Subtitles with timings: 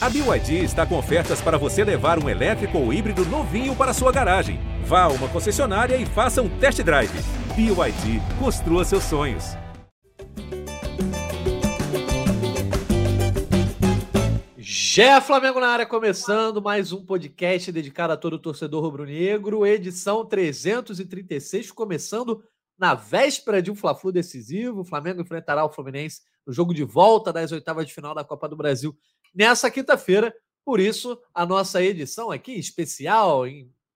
[0.00, 4.12] A BYD está com ofertas para você levar um elétrico ou híbrido novinho para sua
[4.12, 4.60] garagem.
[4.84, 7.10] Vá a uma concessionária e faça um test drive.
[7.56, 9.56] BYD, construa seus sonhos.
[14.56, 21.72] Gé Flamengo na área, começando mais um podcast dedicado a todo torcedor rubro-negro, edição 336,
[21.72, 22.40] começando
[22.78, 24.82] na véspera de um Fla-Flu decisivo.
[24.82, 28.48] O Flamengo enfrentará o Fluminense no jogo de volta das oitavas de final da Copa
[28.48, 28.96] do Brasil
[29.34, 30.34] nessa quinta-feira.
[30.64, 33.44] Por isso, a nossa edição aqui especial,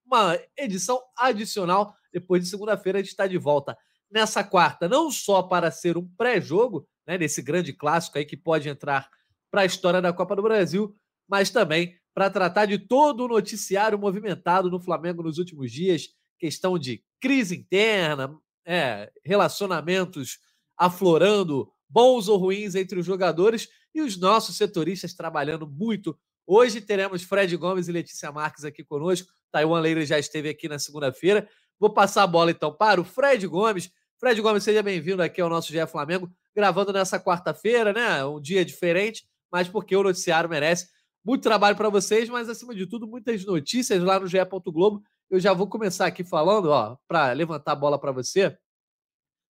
[0.06, 3.76] uma edição adicional, depois de segunda-feira, a gente está de volta
[4.10, 8.68] nessa quarta, não só para ser um pré-jogo, né, desse grande clássico aí que pode
[8.68, 9.08] entrar
[9.50, 10.94] para a história da Copa do Brasil,
[11.28, 16.08] mas também para tratar de todo o noticiário movimentado no Flamengo nos últimos dias,
[16.38, 18.36] questão de crise interna,
[18.66, 20.38] é, relacionamentos
[20.76, 26.18] aflorando, bons ou ruins entre os jogadores e os nossos setoristas trabalhando muito.
[26.46, 29.32] Hoje teremos Fred Gomes e Letícia Marques aqui conosco.
[29.50, 31.48] Taiwan Leira já esteve aqui na segunda-feira.
[31.78, 33.90] Vou passar a bola então para o Fred Gomes.
[34.18, 38.24] Fred Gomes, seja bem-vindo aqui ao nosso GE Flamengo, gravando nessa quarta-feira, né?
[38.24, 40.88] Um dia diferente, mas porque o noticiário merece.
[41.24, 44.38] Muito trabalho para vocês, mas acima de tudo, muitas notícias lá no GE.
[44.66, 45.02] Globo.
[45.30, 48.56] Eu já vou começar aqui falando, ó, para levantar a bola para você,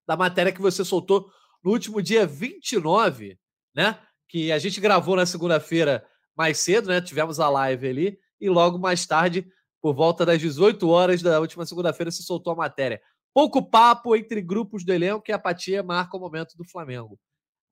[0.06, 1.30] da matéria que você soltou
[1.62, 3.38] no último dia 29,
[3.74, 3.98] né?
[4.32, 6.02] Que a gente gravou na segunda-feira
[6.34, 7.02] mais cedo, né?
[7.02, 9.46] Tivemos a live ali e logo mais tarde,
[9.78, 12.98] por volta das 18 horas da última segunda-feira, se soltou a matéria.
[13.34, 17.20] Pouco papo entre grupos do elenco e a apatia marca o momento do Flamengo.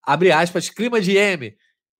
[0.03, 1.57] Abre aspas, clima de M.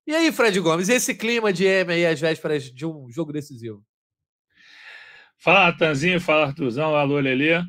[0.07, 3.83] E aí, Fred Gomes, esse clima de M aí às vésperas de um jogo decisivo?
[5.39, 7.63] Fala, Tanzinho, fala, Artuzão, alô, Lelê.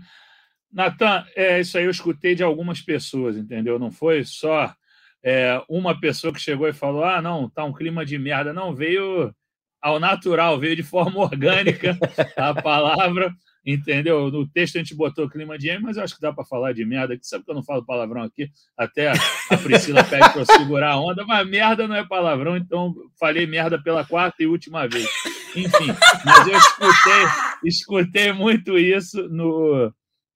[0.69, 3.79] Natan, é isso aí eu escutei de algumas pessoas, entendeu?
[3.79, 4.75] Não foi só
[5.23, 8.53] é, uma pessoa que chegou e falou: ah, não, tá um clima de merda.
[8.53, 9.33] Não, veio
[9.81, 11.97] ao natural, veio de forma orgânica
[12.37, 13.33] a palavra,
[13.65, 14.29] entendeu?
[14.29, 16.73] No texto a gente botou clima de M, mas eu acho que dá para falar
[16.73, 17.17] de merda.
[17.21, 18.49] Sabe que eu não falo palavrão aqui?
[18.77, 22.93] Até a Priscila pede para eu segurar a onda, mas merda não é palavrão, então
[23.19, 25.09] falei merda pela quarta e última vez.
[25.55, 25.87] Enfim,
[26.25, 27.23] mas eu escutei,
[27.65, 29.91] escutei muito isso no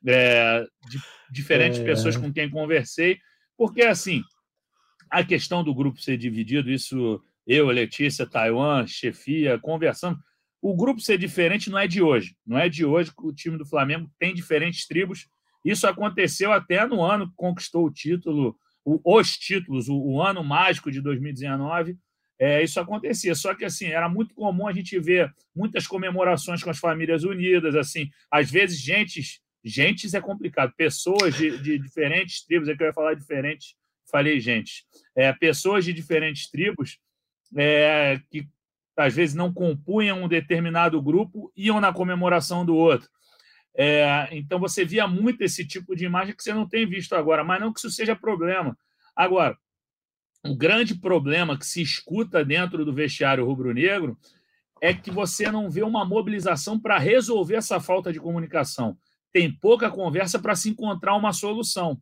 [0.08, 1.00] é, de
[1.32, 1.84] diferentes é.
[1.84, 3.18] pessoas com quem conversei,
[3.58, 4.24] porque assim,
[5.20, 10.20] a questão do grupo ser dividido, isso eu, Letícia, Taiwan, chefia, conversando.
[10.62, 12.36] O grupo ser diferente não é de hoje.
[12.46, 15.28] Não é de hoje que o time do Flamengo tem diferentes tribos.
[15.64, 21.00] Isso aconteceu até no ano que conquistou o título, os títulos, o, ano mágico de
[21.00, 21.98] 2019.
[22.38, 23.34] É, isso acontecia.
[23.36, 27.74] Só que assim, era muito comum a gente ver muitas comemorações com as famílias unidas,
[27.76, 29.22] assim, às vezes gente
[29.66, 30.72] Gentes é complicado.
[30.78, 33.76] Pessoas de, de diferentes tribos, é que eu ia falar diferentes,
[34.16, 34.86] falei gente.
[35.14, 37.00] É, pessoas de diferentes tribos
[37.58, 38.48] é, que
[38.96, 43.10] às vezes não compunham um determinado grupo iam na comemoração do outro.
[43.78, 47.44] É, então você via muito esse tipo de imagem que você não tem visto agora,
[47.44, 48.78] mas não que isso seja problema.
[49.14, 49.58] Agora,
[50.46, 54.18] o grande problema que se escuta dentro do vestiário rubro-negro
[54.80, 58.98] é que você não vê uma mobilização para resolver essa falta de comunicação
[59.34, 62.00] tem pouca conversa para se encontrar uma solução.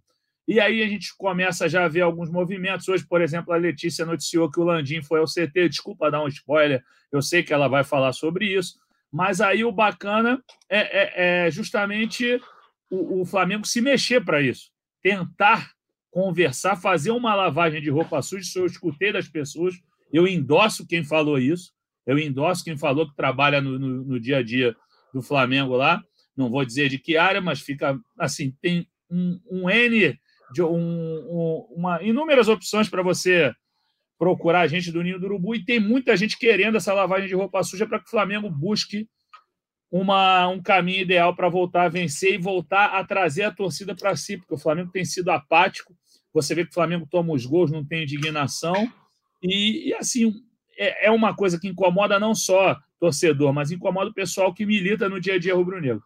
[0.48, 2.88] E aí a gente começa já a ver alguns movimentos.
[2.88, 5.70] Hoje, por exemplo, a Letícia noticiou que o Landim foi ao CT.
[5.70, 8.78] Desculpa dar um spoiler, eu sei que ela vai falar sobre isso.
[9.12, 12.42] Mas aí o bacana é, é, é justamente
[12.90, 14.72] o, o Flamengo se mexer para isso.
[15.02, 15.72] Tentar
[16.12, 18.44] conversar, fazer uma lavagem de roupa suja.
[18.44, 19.76] Isso eu escutei das pessoas.
[20.12, 21.72] Eu endosso quem falou isso.
[22.06, 24.76] Eu endosso quem falou que trabalha no, no, no dia a dia
[25.14, 26.04] do Flamengo lá
[26.36, 30.20] não vou dizer de que área, mas fica assim, tem um, um N
[30.62, 33.54] um, um, uma inúmeras opções para você
[34.18, 37.36] procurar a gente do Ninho do Urubu e tem muita gente querendo essa lavagem de
[37.36, 39.08] roupa suja para que o Flamengo busque
[39.92, 44.16] uma, um caminho ideal para voltar a vencer e voltar a trazer a torcida para
[44.16, 45.96] si, porque o Flamengo tem sido apático.
[46.34, 48.92] Você vê que o Flamengo toma os gols, não tem indignação.
[49.42, 50.34] E, e assim,
[50.78, 55.08] é, é uma coisa que incomoda não só torcedor, mas incomoda o pessoal que milita
[55.08, 56.02] no dia a dia rubro-negro.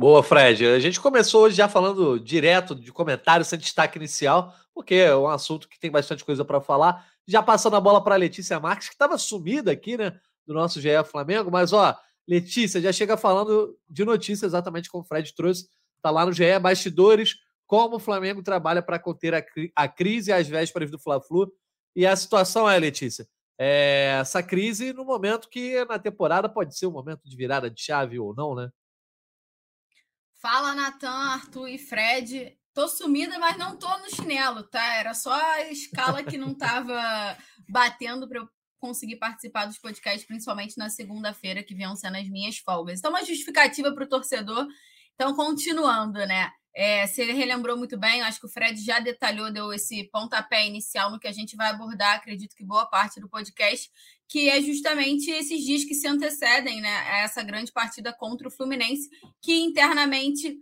[0.00, 0.66] Boa, Fred.
[0.66, 5.28] A gente começou hoje já falando direto de comentários sem destaque inicial, porque é um
[5.28, 7.06] assunto que tem bastante coisa para falar.
[7.28, 10.80] Já passando a bola para a Letícia Marques, que estava sumida aqui, né, do nosso
[10.80, 11.50] GE Flamengo.
[11.50, 11.94] Mas, ó,
[12.26, 15.68] Letícia já chega falando de notícia exatamente como o Fred trouxe.
[15.96, 17.36] Está lá no GE Bastidores,
[17.66, 21.52] como o Flamengo trabalha para conter a, cri a crise às vésperas do Fla-Flu.
[21.94, 26.86] E a situação é, Letícia, é essa crise no momento que na temporada pode ser
[26.86, 28.70] um momento de virada de chave ou não, né?
[30.40, 32.56] Fala, Natan, Arthur e Fred.
[32.72, 34.94] Tô sumida, mas não tô no chinelo, tá?
[34.94, 37.36] Era só a escala que não tava
[37.68, 38.48] batendo para eu
[38.78, 42.98] conseguir participar dos podcasts, principalmente na segunda-feira, que vêm sendo as minhas folgas.
[42.98, 44.66] Então, uma justificativa para o torcedor.
[45.14, 46.50] Então, continuando, né?
[46.74, 51.10] É, você relembrou muito bem, acho que o Fred já detalhou, deu esse pontapé inicial
[51.10, 53.90] no que a gente vai abordar, acredito que boa parte do podcast,
[54.30, 58.50] que é justamente esses dias que se antecedem né, a essa grande partida contra o
[58.50, 59.10] Fluminense,
[59.42, 60.56] que internamente,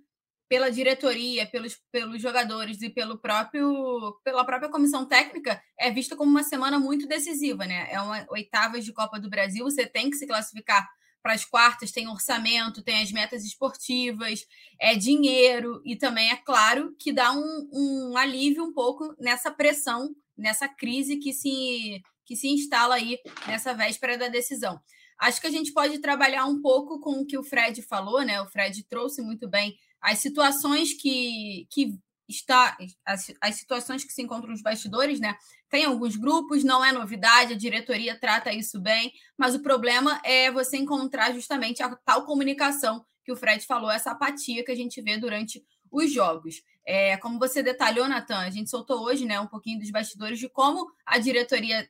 [0.48, 6.30] pela diretoria, pelos, pelos jogadores e pelo próprio, pela própria comissão técnica, é vista como
[6.30, 7.66] uma semana muito decisiva.
[7.66, 7.86] Né?
[7.92, 10.88] É uma oitavas de Copa do Brasil, você tem que se classificar
[11.20, 14.46] para as quartas tem orçamento, tem as metas esportivas,
[14.80, 20.14] é dinheiro e também é claro que dá um, um alívio um pouco nessa pressão,
[20.36, 24.78] nessa crise que se que se instala aí nessa véspera da decisão.
[25.18, 28.38] Acho que a gente pode trabalhar um pouco com o que o Fred falou, né?
[28.42, 31.98] O Fred trouxe muito bem as situações que, que
[32.28, 32.76] está
[33.06, 35.34] as, as situações que se encontram nos bastidores, né?
[35.70, 40.50] Tem alguns grupos, não é novidade, a diretoria trata isso bem, mas o problema é
[40.50, 45.00] você encontrar justamente a tal comunicação que o Fred falou, essa apatia que a gente
[45.00, 46.62] vê durante os jogos.
[46.86, 50.48] É, como você detalhou, Natan, a gente soltou hoje né, um pouquinho dos bastidores de
[50.48, 51.88] como a diretoria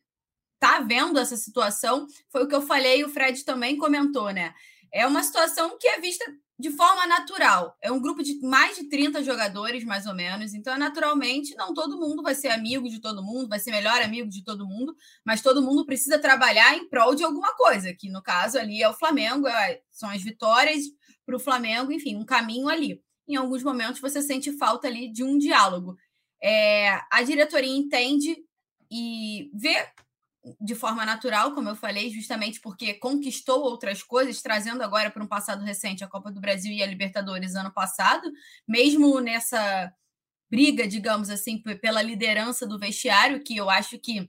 [0.61, 2.07] está vendo essa situação.
[2.31, 4.53] Foi o que eu falei, o Fred também comentou, né?
[4.93, 6.25] É uma situação que é vista
[6.59, 7.77] de forma natural.
[7.81, 10.55] É um grupo de mais de 30 jogadores, mais ou menos.
[10.55, 14.29] Então, naturalmente, não todo mundo vai ser amigo de todo mundo, vai ser melhor amigo
[14.29, 14.95] de todo mundo,
[15.25, 18.89] mas todo mundo precisa trabalhar em prol de alguma coisa, que no caso ali é
[18.89, 20.85] o Flamengo, é, são as vitórias
[21.25, 23.01] para o Flamengo, enfim, um caminho ali.
[23.29, 25.97] Em alguns momentos você sente falta ali de um diálogo.
[26.43, 28.37] É, a diretoria entende
[28.91, 29.87] e vê
[30.61, 35.29] de forma natural, como eu falei, justamente porque conquistou outras coisas, trazendo agora para um
[35.29, 38.31] passado recente a Copa do Brasil e a Libertadores ano passado,
[38.67, 39.93] mesmo nessa
[40.51, 44.29] briga, digamos assim, pela liderança do vestiário, que eu acho que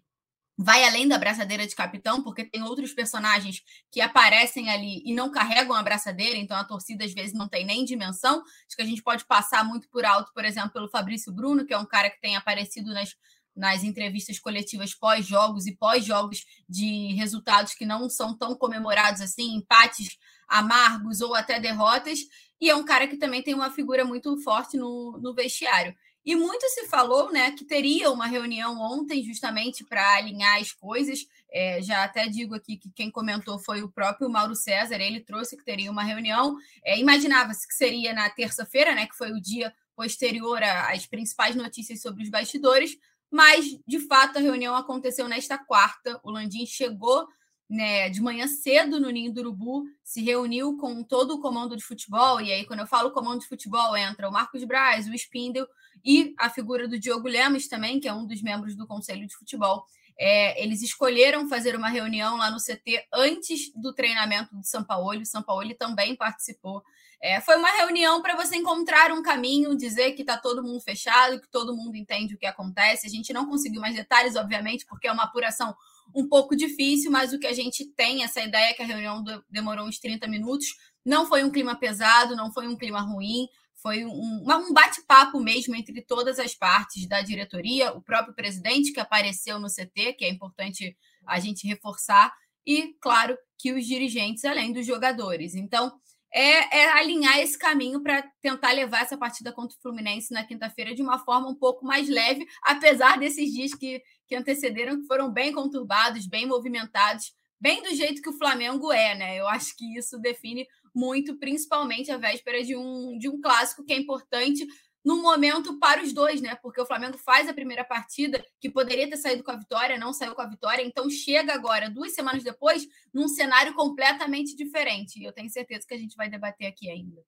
[0.62, 5.32] vai além da braçadeira de capitão, porque tem outros personagens que aparecem ali e não
[5.32, 8.44] carregam a braçadeira, então a torcida às vezes não tem nem dimensão.
[8.68, 11.74] Acho que a gente pode passar muito por alto, por exemplo, pelo Fabrício Bruno, que
[11.74, 13.16] é um cara que tem aparecido nas
[13.60, 20.18] nas entrevistas coletivas pós-jogos e pós-jogos de resultados que não são tão comemorados assim, empates
[20.48, 22.20] amargos ou até derrotas,
[22.60, 25.94] e é um cara que também tem uma figura muito forte no, no vestiário.
[26.26, 31.26] E muito se falou né, que teria uma reunião ontem justamente para alinhar as coisas.
[31.52, 35.58] É, já até digo aqui que quem comentou foi o próprio Mauro César, ele trouxe
[35.58, 36.56] que teria uma reunião.
[36.84, 42.02] É, Imaginava-se que seria na terça-feira, né, que foi o dia posterior às principais notícias
[42.02, 42.98] sobre os bastidores,
[43.32, 46.20] mas, de fato, a reunião aconteceu nesta quarta.
[46.24, 47.28] O Landim chegou
[47.70, 51.84] né, de manhã cedo no Ninho do Urubu, se reuniu com todo o comando de
[51.84, 52.42] futebol.
[52.42, 55.68] E aí, quando eu falo comando de futebol, entra o Marcos Braz, o Spindel
[56.04, 59.36] e a figura do Diogo Lemos também, que é um dos membros do Conselho de
[59.36, 59.86] Futebol.
[60.18, 65.22] É, eles escolheram fazer uma reunião lá no CT antes do treinamento do São Paulo.
[65.22, 66.84] O São Paulo também participou.
[67.22, 71.42] É, foi uma reunião para você encontrar um caminho, dizer que está todo mundo fechado,
[71.42, 73.06] que todo mundo entende o que acontece.
[73.06, 75.76] A gente não conseguiu mais detalhes, obviamente, porque é uma apuração
[76.16, 79.24] um pouco difícil, mas o que a gente tem, essa ideia é que a reunião
[79.50, 80.68] demorou uns 30 minutos,
[81.06, 85.76] não foi um clima pesado, não foi um clima ruim, foi um, um bate-papo mesmo
[85.76, 90.30] entre todas as partes da diretoria, o próprio presidente que apareceu no CT, que é
[90.30, 92.34] importante a gente reforçar,
[92.66, 95.56] e, claro, que os dirigentes, além dos jogadores.
[95.56, 95.92] Então,
[96.34, 100.94] é, é alinhar esse caminho para tentar levar essa partida contra o Fluminense na quinta-feira
[100.94, 105.32] de uma forma um pouco mais leve, apesar desses dias que, que antecederam, que foram
[105.32, 109.40] bem conturbados, bem movimentados, bem do jeito que o Flamengo é, né?
[109.40, 113.94] Eu acho que isso define muito, principalmente a véspera de um, de um clássico que
[113.94, 114.66] é importante
[115.04, 116.56] no momento para os dois, né?
[116.56, 120.14] Porque o Flamengo faz a primeira partida, que poderia ter saído com a vitória, não
[120.14, 125.20] saiu com a vitória, então chega agora, duas semanas depois, num cenário completamente diferente.
[125.20, 127.22] E eu tenho certeza que a gente vai debater aqui ainda.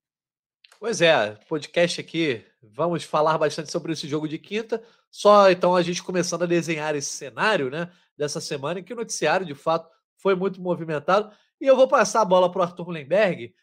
[0.79, 4.83] Pois é, podcast aqui, vamos falar bastante sobre esse jogo de quinta.
[5.11, 8.95] Só então a gente começando a desenhar esse cenário, né, dessa semana em que o
[8.95, 9.87] noticiário, de fato,
[10.17, 11.31] foi muito movimentado.
[11.59, 13.53] E eu vou passar a bola para o Arthur Lemberg,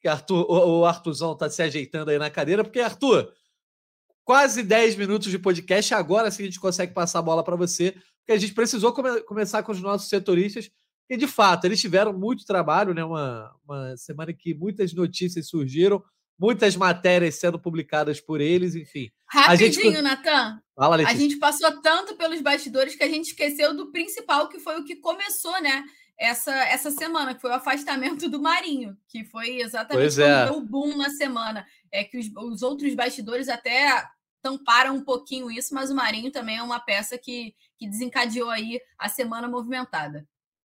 [0.00, 3.32] que Arthur, o, o Arthurzão está se ajeitando aí na cadeira, porque, Arthur,
[4.24, 5.94] quase 10 minutos de podcast.
[5.94, 9.20] Agora sim a gente consegue passar a bola para você, porque a gente precisou come
[9.22, 10.70] começar com os nossos setoristas,
[11.08, 13.04] e de fato eles tiveram muito trabalho, né?
[13.04, 16.02] Uma, uma semana em que muitas notícias surgiram,
[16.38, 19.10] muitas matérias sendo publicadas por eles, enfim.
[19.26, 20.02] Rapidinho, gente...
[20.02, 20.60] Natan.
[20.74, 24.80] Fala, a gente passou tanto pelos bastidores que a gente esqueceu do principal, que foi
[24.80, 25.84] o que começou, né?
[26.22, 30.48] Essa, essa semana, que foi o afastamento do Marinho, que foi exatamente é.
[30.52, 31.66] o boom na semana.
[31.90, 34.08] É que os, os outros bastidores até
[34.40, 38.80] tamparam um pouquinho isso, mas o Marinho também é uma peça que, que desencadeou aí
[38.96, 40.24] a semana movimentada.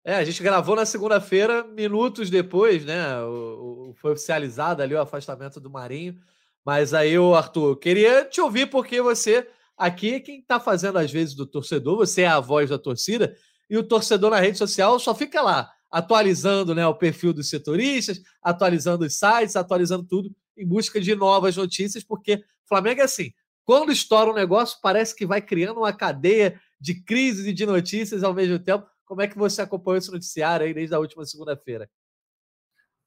[0.06, 3.22] É, a gente gravou na segunda-feira, minutos depois, né?
[3.22, 6.18] O, o, foi oficializado ali o afastamento do Marinho.
[6.64, 9.46] Mas aí, o Arthur, queria te ouvir porque você
[9.78, 13.36] aqui quem está fazendo às vezes do torcedor, você é a voz da torcida,
[13.72, 18.22] e o torcedor na rede social só fica lá, atualizando né, o perfil dos setoristas,
[18.44, 23.32] atualizando os sites, atualizando tudo em busca de novas notícias, porque Flamengo é assim,
[23.64, 28.26] quando estoura um negócio, parece que vai criando uma cadeia de crises e de notícias
[28.26, 28.86] ao mesmo tempo.
[29.06, 31.90] Como é que você acompanhou esse noticiário aí desde a última segunda-feira?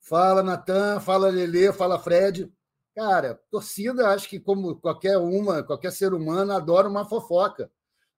[0.01, 2.51] Fala, Natan, fala, Lele, fala, Fred.
[2.97, 7.71] Cara, torcida, acho que como qualquer uma, qualquer ser humano, adora uma fofoca.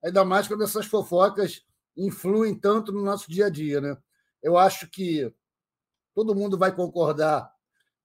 [0.05, 3.97] Ainda mais quando essas fofocas influem tanto no nosso dia a dia, né?
[4.43, 5.33] Eu acho que
[6.15, 7.51] todo mundo vai concordar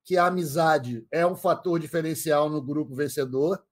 [0.03, 3.63] que a amizade é um fator diferencial no grupo vencedor,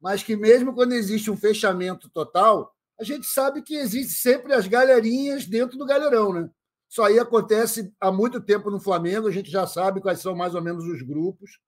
[0.00, 4.66] mas que mesmo quando existe um fechamento total, a gente sabe que existe sempre as
[4.66, 6.50] galerinhas dentro do galerão, né?
[6.88, 10.54] Isso aí acontece há muito tempo no Flamengo, a gente já sabe quais são mais
[10.54, 11.58] ou menos os grupos.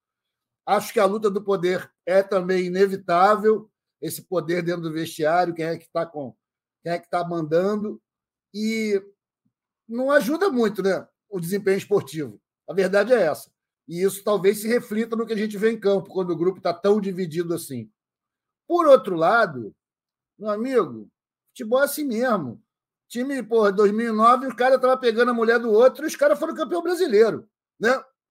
[0.64, 5.64] Acho que a luta do poder é também inevitável, esse poder dentro do vestiário, quem
[5.64, 6.34] é que está com,
[6.88, 8.00] quem é que está mandando
[8.54, 9.02] e
[9.86, 11.06] não ajuda muito, né?
[11.28, 12.40] O desempenho esportivo.
[12.66, 13.50] A verdade é essa.
[13.86, 16.58] E isso talvez se reflita no que a gente vê em campo, quando o grupo
[16.58, 17.90] está tão dividido assim.
[18.66, 19.74] Por outro lado,
[20.38, 21.10] meu amigo,
[21.48, 22.62] futebol é assim mesmo.
[23.08, 26.54] Time, pô, 2009, o cara estava pegando a mulher do outro e os caras foram
[26.54, 27.48] campeão brasileiro.
[27.78, 27.90] Né?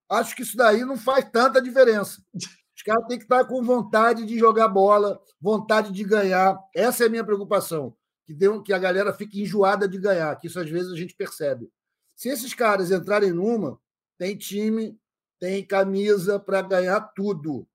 [0.09, 2.23] Acho que isso daí não faz tanta diferença.
[2.33, 6.59] Os caras têm que estar com vontade de jogar bola, vontade de ganhar.
[6.75, 7.95] Essa é a minha preocupação.
[8.27, 11.15] Que, deu, que a galera fique enjoada de ganhar, que isso às vezes a gente
[11.15, 11.71] percebe.
[12.13, 13.79] Se esses caras entrarem numa,
[14.17, 14.99] tem time,
[15.39, 17.65] tem camisa para ganhar tudo.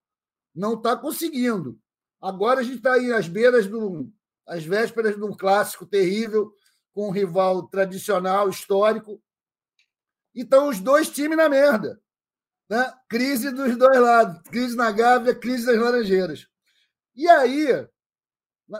[0.54, 1.80] Não está conseguindo.
[2.20, 4.12] Agora a gente está aí às beiras do,
[4.46, 6.54] às vésperas de um clássico terrível
[6.92, 9.22] com um rival tradicional, histórico.
[10.34, 12.00] E estão os dois times na merda.
[12.68, 12.92] Né?
[13.08, 14.42] Crise dos dois lados.
[14.50, 16.46] Crise na Gávea, crise das Laranjeiras.
[17.14, 17.86] E aí,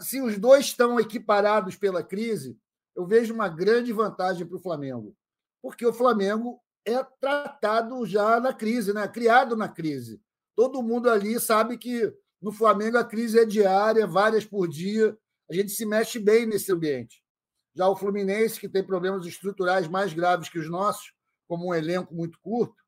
[0.01, 2.59] se os dois estão equiparados pela crise,
[2.95, 5.17] eu vejo uma grande vantagem para o Flamengo.
[5.61, 9.07] Porque o Flamengo é tratado já na crise, né?
[9.09, 10.21] criado na crise.
[10.57, 15.17] Todo mundo ali sabe que no Flamengo a crise é diária, várias por dia.
[15.51, 17.23] A gente se mexe bem nesse ambiente.
[17.75, 21.13] Já o Fluminense, que tem problemas estruturais mais graves que os nossos,
[21.49, 22.83] como um elenco muito curto,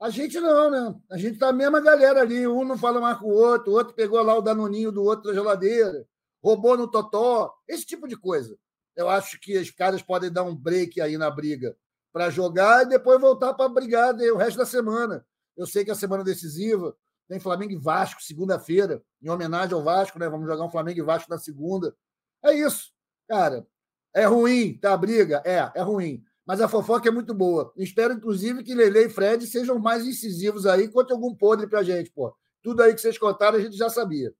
[0.00, 1.00] a gente não, né?
[1.10, 3.76] A gente tá a mesma galera ali, um não fala mais com o outro, o
[3.76, 6.06] outro pegou lá o danoninho do outro da geladeira,
[6.42, 8.58] roubou no totó, esse tipo de coisa.
[8.96, 11.76] Eu acho que os caras podem dar um break aí na briga
[12.12, 15.24] para jogar e depois voltar para brigar o resto da semana.
[15.56, 16.94] Eu sei que é a semana decisiva
[17.32, 20.28] tem Flamengo e Vasco segunda-feira, em homenagem ao Vasco, né?
[20.28, 21.96] Vamos jogar um Flamengo e Vasco na segunda.
[22.44, 22.92] É isso,
[23.26, 23.66] cara.
[24.14, 24.92] É ruim, tá?
[24.92, 25.42] A briga?
[25.44, 26.22] É, é ruim.
[26.44, 27.72] Mas a fofoca é muito boa.
[27.76, 32.10] Espero, inclusive, que Lele e Fred sejam mais incisivos aí, conte algum podre pra gente,
[32.10, 32.36] pô.
[32.62, 34.34] Tudo aí que vocês contaram, a gente já sabia.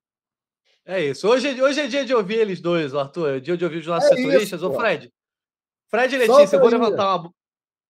[0.84, 1.28] É isso.
[1.28, 3.36] Hoje, hoje é dia de ouvir eles dois, Arthur.
[3.36, 4.62] É dia de ouvir os nossos é setoristas.
[4.62, 5.12] Ô, Fred.
[5.88, 7.34] Fred e Letícia, eu vou levantar uma,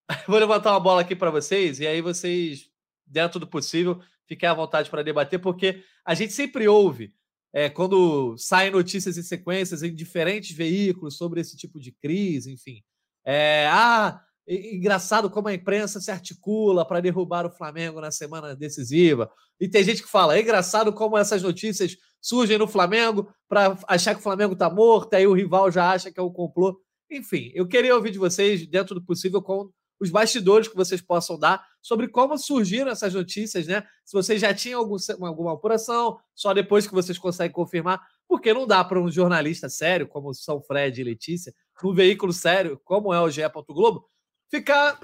[0.26, 2.68] vou levantar uma bola aqui para vocês, e aí vocês,
[3.06, 7.14] dentro do possível, fiquem à vontade para debater, porque a gente sempre ouve,
[7.52, 12.82] é, quando saem notícias em sequências em diferentes veículos sobre esse tipo de crise, enfim.
[13.25, 19.30] É, ah, engraçado como a imprensa se articula para derrubar o Flamengo na semana decisiva.
[19.61, 24.14] E tem gente que fala, é engraçado como essas notícias surgem no Flamengo para achar
[24.14, 26.80] que o Flamengo está morto, aí o rival já acha que é um complô.
[27.11, 29.70] Enfim, eu queria ouvir de vocês, dentro do possível, com
[30.00, 33.84] os bastidores que vocês possam dar sobre como surgiram essas notícias, né?
[34.04, 38.66] Se vocês já tinham algum, alguma apuração, só depois que vocês conseguem confirmar, porque não
[38.66, 43.20] dá para um jornalista sério, como são Fred e Letícia, num veículo sério, como é
[43.20, 43.42] o GE.
[43.68, 44.08] Globo,
[44.52, 44.99] ficar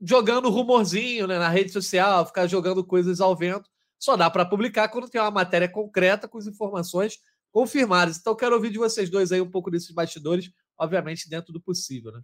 [0.00, 3.68] jogando rumorzinho né, na rede social, ficar jogando coisas ao vento.
[3.98, 7.18] Só dá para publicar quando tem uma matéria concreta com as informações
[7.50, 8.18] confirmadas.
[8.18, 10.48] Então, quero ouvir de vocês dois aí um pouco desses bastidores,
[10.78, 12.20] obviamente dentro do possível, né?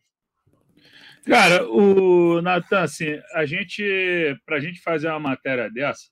[1.27, 3.83] Cara, o Natan, assim, a gente,
[4.47, 6.05] para a gente fazer uma matéria dessa,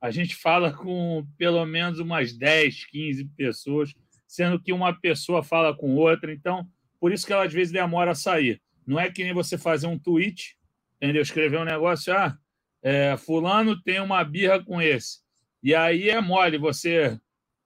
[0.00, 3.94] a gente fala com pelo menos umas 10, 15 pessoas,
[4.26, 6.66] sendo que uma pessoa fala com outra, então,
[7.00, 8.60] por isso que ela às vezes demora a sair.
[8.86, 10.56] Não é que nem você fazer um tweet,
[10.96, 11.22] entendeu?
[11.22, 12.36] Escrever um negócio, ah,
[12.82, 15.18] é, fulano tem uma birra com esse.
[15.62, 17.18] E aí é mole você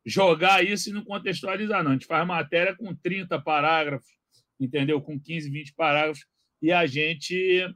[0.07, 1.91] jogar isso e não contextualizar, não.
[1.91, 4.09] A gente faz matéria com 30 parágrafos,
[4.59, 5.01] entendeu?
[5.01, 6.25] Com 15, 20 parágrafos
[6.61, 7.69] e a gente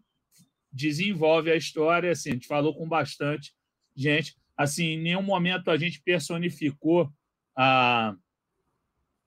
[0.73, 2.11] desenvolve a história.
[2.11, 3.53] Assim, a gente falou com bastante
[3.95, 4.37] gente.
[4.57, 7.13] Assim, em nenhum momento a gente personificou
[7.57, 8.15] a,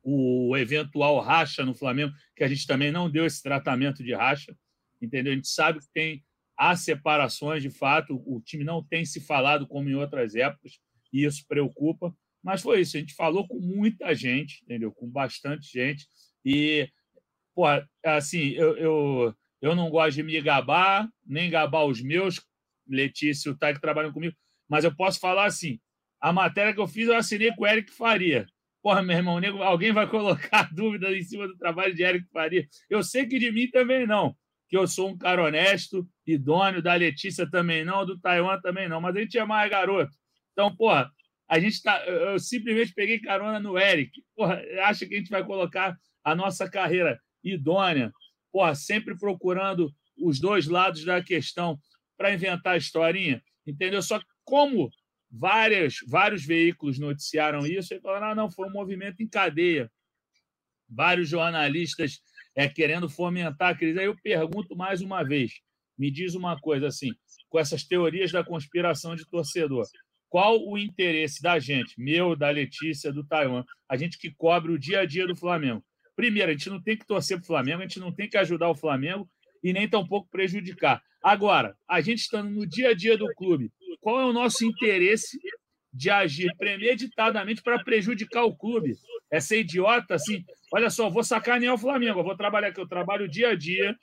[0.07, 4.55] o eventual racha no Flamengo, que a gente também não deu esse tratamento de racha.
[5.01, 5.33] entendeu?
[5.33, 6.23] A gente sabe que tem
[6.55, 10.79] há separações de fato, o time não tem se falado como em outras épocas,
[11.11, 12.15] e isso preocupa.
[12.43, 14.91] Mas foi isso, a gente falou com muita gente, entendeu?
[14.91, 16.07] Com bastante gente.
[16.45, 16.87] E,
[17.55, 17.63] pô,
[18.05, 22.39] assim, eu, eu, eu não gosto de me gabar, nem gabar os meus,
[22.87, 24.35] Letícia e o Thay que trabalham comigo,
[24.69, 25.79] mas eu posso falar assim:
[26.21, 28.45] a matéria que eu fiz eu assinei com o Eric Faria.
[28.85, 32.67] Porra, meu irmão, alguém vai colocar dúvida em cima do trabalho de Eric Faria?
[32.87, 34.35] Eu sei que de mim também não,
[34.69, 39.01] que eu sou um cara honesto, idôneo, da Letícia também não, do Taiwan também não,
[39.01, 40.15] mas a gente é mais garoto.
[40.51, 41.11] Então, porra,
[41.49, 41.97] a gente tá.
[42.05, 44.21] Eu simplesmente peguei carona no Eric.
[44.35, 48.11] Porra, acha que a gente vai colocar a nossa carreira idônea,
[48.51, 51.79] porra, sempre procurando os dois lados da questão
[52.15, 54.03] para inventar a historinha, entendeu?
[54.03, 54.91] Só que como
[55.37, 59.91] várias, vários veículos noticiaram isso, e falaram, ah, não, foi um movimento em cadeia.
[60.89, 62.21] Vários jornalistas
[62.55, 63.99] é, querendo fomentar a crise.
[63.99, 65.59] Aí eu pergunto mais uma vez,
[65.97, 67.11] me diz uma coisa assim,
[67.49, 69.85] com essas teorias da conspiração de torcedor,
[70.29, 74.79] qual o interesse da gente, meu, da Letícia, do Taiwan, a gente que cobre o
[74.79, 75.83] dia a dia do Flamengo?
[76.15, 78.37] Primeiro, a gente não tem que torcer para o Flamengo, a gente não tem que
[78.37, 79.29] ajudar o Flamengo
[79.63, 81.01] e nem tampouco prejudicar.
[81.21, 83.71] Agora, a gente estando no dia a dia do clube,
[84.05, 85.39] qual é o nosso interesse
[85.91, 88.95] de agir premeditadamente para prejudicar o clube?
[89.31, 90.45] É ser idiota assim?
[90.71, 93.97] Olha só, vou sacanear o Flamengo, eu vou trabalhar aqui, eu trabalho dia a dia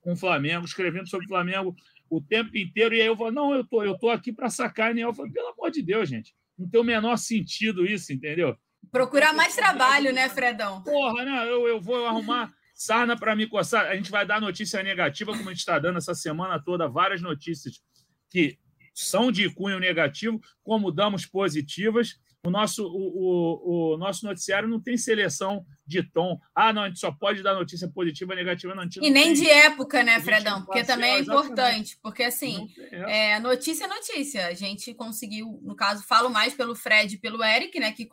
[0.00, 1.76] com o Flamengo, escrevendo sobre o Flamengo
[2.10, 5.08] o tempo inteiro, e aí eu vou, não, eu tô, eu tô aqui para sacanear.
[5.08, 8.56] Eu falo, pelo amor de Deus, gente, não tem o menor sentido isso, entendeu?
[8.90, 10.82] Procurar mais trabalho, né, Fredão?
[10.82, 13.86] Porra, não, eu, eu vou arrumar sarna para me coçar.
[13.86, 17.22] A gente vai dar notícia negativa, como a gente está dando essa semana toda, várias
[17.22, 17.80] notícias
[18.28, 18.58] que
[18.98, 22.18] são de cunho negativo, como damos positivas.
[22.44, 26.38] O nosso, o, o, o, nosso noticiário não tem seleção de tom.
[26.54, 28.84] Ah, não, a gente só pode dar notícia positiva, negativa, não.
[29.00, 29.34] E nem tem.
[29.34, 30.64] de época, né, Fredão?
[30.64, 31.98] Porque também é importante.
[32.02, 34.46] Porque, assim, é, notícia é notícia.
[34.46, 38.08] A gente conseguiu, no caso, falo mais pelo Fred e pelo Eric, né, que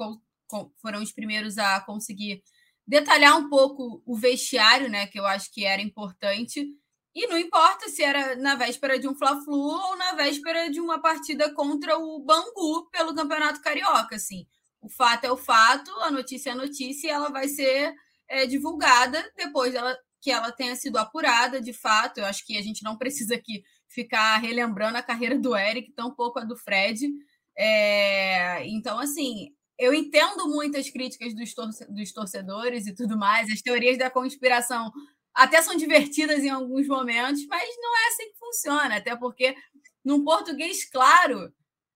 [0.82, 2.44] foram os primeiros a conseguir
[2.88, 6.68] detalhar um pouco o vestiário, né, que eu acho que era importante.
[7.16, 11.02] E não importa se era na véspera de um Fla-Flu ou na véspera de uma
[11.02, 14.46] partida contra o Bangu pelo Campeonato Carioca, assim.
[14.82, 17.94] O fato é o fato, a notícia é a notícia e ela vai ser
[18.28, 22.18] é, divulgada depois dela, que ela tenha sido apurada, de fato.
[22.18, 26.14] Eu acho que a gente não precisa aqui ficar relembrando a carreira do Eric, tão
[26.14, 27.10] pouco a do Fred.
[27.58, 33.62] É, então, assim, eu entendo muitas críticas dos, torce dos torcedores e tudo mais, as
[33.62, 34.92] teorias da conspiração
[35.36, 39.56] até são divertidas em alguns momentos, mas não é assim que funciona, até porque
[40.04, 41.52] num português claro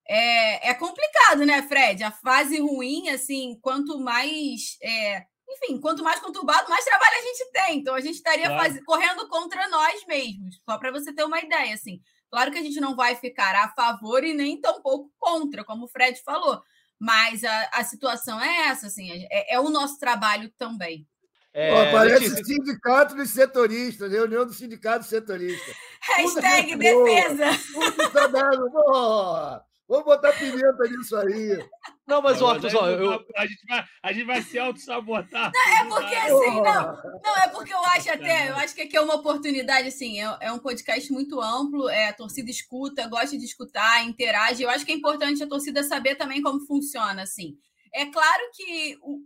[0.10, 2.04] é, é complicado, né, Fred?
[2.04, 4.76] A fase ruim, assim, quanto mais.
[4.82, 7.78] É, enfim, quanto mais conturbado, mais trabalho a gente tem.
[7.78, 8.60] Então a gente estaria claro.
[8.60, 8.84] faz...
[8.86, 12.02] correndo contra nós mesmos, só para você ter uma ideia, assim.
[12.32, 15.88] Claro que a gente não vai ficar a favor e nem tampouco contra, como o
[15.88, 16.60] Fred falou.
[17.00, 21.08] Mas a, a situação é essa, assim, é, é o nosso trabalho também.
[21.54, 22.46] É, Pô, parece Letícia...
[22.46, 25.72] sindicato dos setoristas, reunião do sindicato setorista.
[26.02, 27.48] Hashtag defesa.
[27.74, 28.72] Puta, tá dando,
[29.90, 31.68] Vamos botar pimenta nisso aí.
[32.08, 33.26] Não, mas, ó, eu...
[33.36, 35.52] a, gente vai, a gente vai se auto-sabotar.
[35.52, 38.96] Não, é porque assim, não, não, é porque eu acho até, eu acho que aqui
[38.96, 43.36] é uma oportunidade, assim, é, é um podcast muito amplo, é, a torcida escuta, gosta
[43.36, 44.62] de escutar, interage.
[44.62, 47.58] Eu acho que é importante a torcida saber também como funciona, assim.
[47.92, 49.22] É claro que o,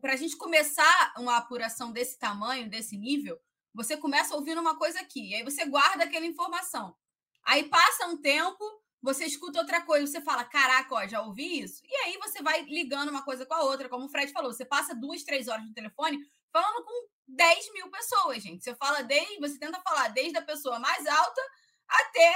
[0.00, 3.38] para a gente começar uma apuração desse tamanho, desse nível,
[3.74, 6.96] você começa ouvindo uma coisa aqui, e aí você guarda aquela informação.
[7.44, 8.64] Aí passa um tempo,
[9.02, 11.82] você escuta outra coisa, você fala, caraca, ó, já ouvi isso.
[11.84, 14.64] E aí você vai ligando uma coisa com a outra, como o Fred falou, você
[14.64, 16.18] passa duas, três horas no telefone
[16.52, 18.64] falando com 10 mil pessoas, gente.
[18.64, 21.42] Você fala desde, você tenta falar desde a pessoa mais alta
[21.88, 22.34] até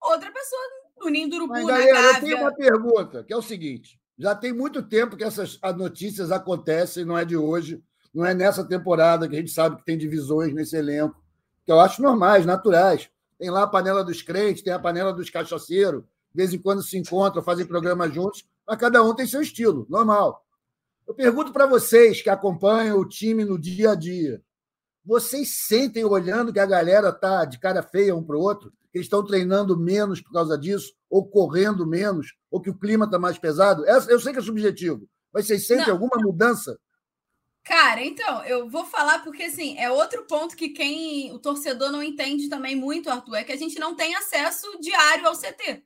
[0.00, 0.62] outra pessoa
[0.98, 2.00] no ninho do urubu, Mas, na Gávea.
[2.00, 3.99] Eu tenho uma pergunta, que é o seguinte.
[4.20, 8.62] Já tem muito tempo que essas notícias acontecem, não é de hoje, não é nessa
[8.62, 11.24] temporada que a gente sabe que tem divisões nesse elenco,
[11.64, 13.08] que eu acho normais, naturais.
[13.38, 16.82] Tem lá a panela dos crentes, tem a panela dos cachaceiros, de vez em quando
[16.82, 20.44] se encontram, fazem programas juntos, mas cada um tem seu estilo, normal.
[21.08, 24.42] Eu pergunto para vocês que acompanham o time no dia a dia:
[25.02, 28.70] vocês sentem olhando que a galera tá de cara feia um para o outro?
[28.92, 33.04] Que eles estão treinando menos por causa disso, ou correndo menos, ou que o clima
[33.04, 33.84] está mais pesado?
[33.86, 35.94] Eu sei que é subjetivo, mas vocês sentem Não.
[35.94, 36.76] alguma mudança
[37.64, 42.02] Cara, então, eu vou falar porque, assim, é outro ponto que quem, o torcedor não
[42.02, 45.82] entende também muito, Arthur, é que a gente não tem acesso diário ao CT.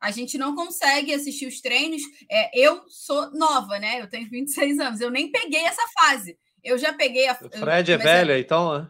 [0.00, 2.02] A gente não consegue assistir os treinos.
[2.30, 4.00] É, eu sou nova, né?
[4.00, 5.00] Eu tenho 26 anos.
[5.00, 6.38] Eu nem peguei essa fase.
[6.62, 7.32] Eu já peguei a.
[7.32, 8.88] O Fred é velho, então, né?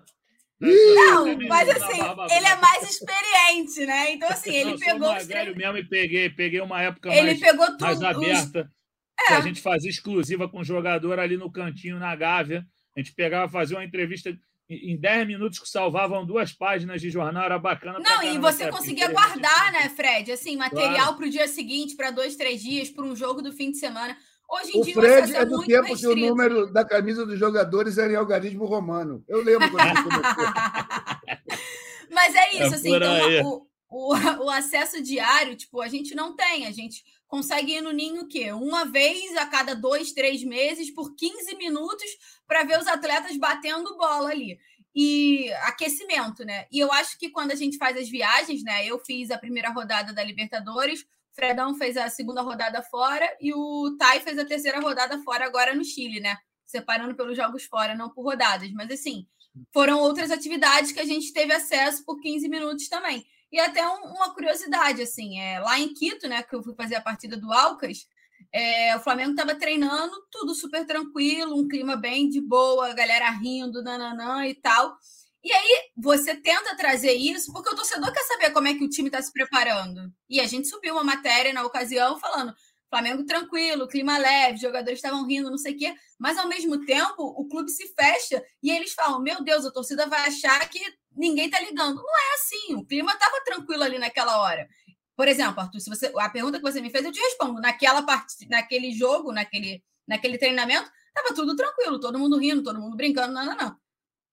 [0.58, 2.00] Não, mas assim,
[2.34, 4.12] ele é mais experiente, né?
[4.12, 7.40] Então, assim, ele Não, pegou mais velho mesmo e peguei, peguei uma época ele mais,
[7.40, 8.60] pegou tudo, mais aberta.
[8.62, 9.30] Os...
[9.30, 9.34] É.
[9.34, 12.66] a gente fazia exclusiva com o jogador ali no cantinho, na Gávea.
[12.96, 14.36] A gente pegava, fazia uma entrevista
[14.68, 18.00] em 10 minutos que salvavam duas páginas de jornal, era bacana.
[18.00, 20.32] Não, e você conseguia guardar, né, Fred?
[20.32, 21.16] Assim, material claro.
[21.16, 24.16] para o dia seguinte, para dois, três dias, para um jogo do fim de semana.
[24.48, 26.14] Hoje em o dia Fred é do tempo restrito.
[26.14, 29.24] que o número da camisa dos jogadores era em algarismo romano.
[29.26, 30.44] Eu lembro quando ele começou.
[32.10, 34.14] Mas é isso, é assim, então, o, o,
[34.46, 38.28] o, acesso diário, tipo, a gente não tem, a gente consegue ir no ninho o
[38.28, 38.52] quê?
[38.52, 42.06] Uma vez a cada dois, três meses, por 15 minutos,
[42.46, 44.58] para ver os atletas batendo bola ali.
[44.94, 46.66] E aquecimento, né?
[46.72, 48.86] E eu acho que quando a gente faz as viagens, né?
[48.86, 51.04] Eu fiz a primeira rodada da Libertadores,
[51.36, 55.74] Fredão fez a segunda rodada fora e o Tai fez a terceira rodada fora agora
[55.74, 56.36] no Chile, né?
[56.64, 58.72] Separando pelos jogos fora, não por rodadas.
[58.72, 59.26] Mas assim,
[59.72, 63.26] foram outras atividades que a gente teve acesso por 15 minutos também.
[63.52, 66.96] E até um, uma curiosidade, assim, é, lá em Quito, né, que eu fui fazer
[66.96, 68.08] a partida do Alcas,
[68.52, 73.30] é, o Flamengo estava treinando, tudo super tranquilo, um clima bem de boa, a galera
[73.30, 74.96] rindo, nananã e tal.
[75.46, 78.88] E aí você tenta trazer isso, porque o torcedor quer saber como é que o
[78.88, 80.12] time está se preparando.
[80.28, 82.52] E a gente subiu uma matéria na ocasião falando:
[82.90, 85.94] Flamengo tranquilo, clima leve, jogadores estavam rindo, não sei o quê.
[86.18, 90.08] Mas ao mesmo tempo, o clube se fecha e eles falam: Meu Deus, a torcida
[90.08, 90.80] vai achar que
[91.16, 91.94] ninguém tá ligando.
[91.94, 94.66] Não é assim, o clima estava tranquilo ali naquela hora.
[95.14, 97.60] Por exemplo, Arthur, se você, a pergunta que você me fez, eu te respondo.
[97.60, 98.26] Naquela part...
[98.50, 103.46] naquele jogo, naquele, naquele treinamento, estava tudo tranquilo, todo mundo rindo, todo mundo brincando, não,
[103.46, 103.85] não, não.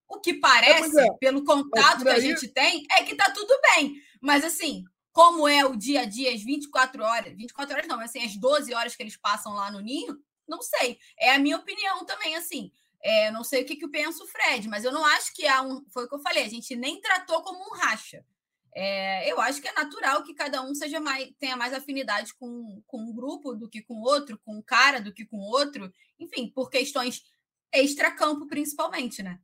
[0.08, 1.12] O que parece, é, é.
[1.14, 3.94] pelo contato que a gente tem, é que tá tudo bem.
[4.20, 8.10] Mas assim, como é o dia a dia, as 24 horas, 24 horas não, mas
[8.10, 10.98] assim, as 12 horas que eles passam lá no ninho, não sei.
[11.18, 12.70] É a minha opinião também, assim.
[13.02, 15.62] É, não sei o que, que penso o Fred, mas eu não acho que há
[15.62, 15.84] um.
[15.90, 18.24] Foi o que eu falei, a gente nem tratou como um racha.
[18.74, 22.82] É, eu acho que é natural que cada um seja mais, tenha mais afinidade com,
[22.86, 26.50] com um grupo do que com outro, com um cara do que com outro, enfim,
[26.50, 27.22] por questões
[27.72, 29.38] extra-campo, principalmente, né?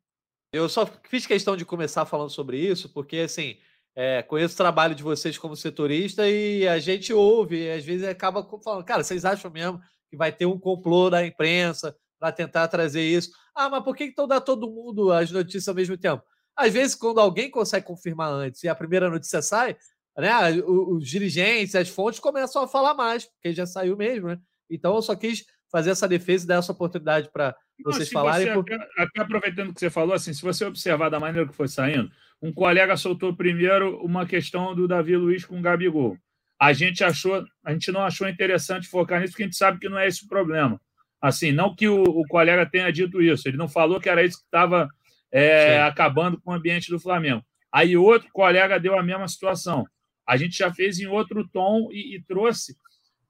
[0.53, 3.57] Eu só fiz questão de começar falando sobre isso, porque assim,
[3.95, 8.07] é, conheço o trabalho de vocês como setorista e a gente ouve, e às vezes
[8.07, 12.67] acaba falando, cara, vocês acham mesmo que vai ter um complô da imprensa para tentar
[12.69, 13.31] trazer isso?
[13.55, 16.23] Ah, mas por que então dá todo mundo as notícias ao mesmo tempo?
[16.57, 19.77] Às vezes, quando alguém consegue confirmar antes e a primeira notícia sai,
[20.19, 20.33] né,
[20.67, 24.39] os, dirigentes, as fontes começam a falar mais, porque já saiu mesmo, né?
[24.69, 28.47] Então eu só quis fazer essa defesa e dar essa oportunidade para vocês falarem.
[28.47, 28.75] Você, porque...
[28.75, 32.11] até, aproveitando que você falou, assim, se você observar da maneira que foi saindo,
[32.43, 36.16] um colega soltou primeiro uma questão do Davi Luiz com o Gabigol.
[36.59, 39.88] A gente achou, a gente não achou interessante focar nisso, porque a gente sabe que
[39.88, 40.81] não é esse o problema.
[41.21, 44.38] Assim, não que o, o colega tenha dito isso, ele não falou que era isso
[44.38, 44.88] que estava
[45.31, 47.45] é, acabando com o ambiente do Flamengo.
[47.73, 49.87] Aí outro colega deu a mesma situação.
[50.27, 52.77] A gente já fez em outro tom e, e trouxe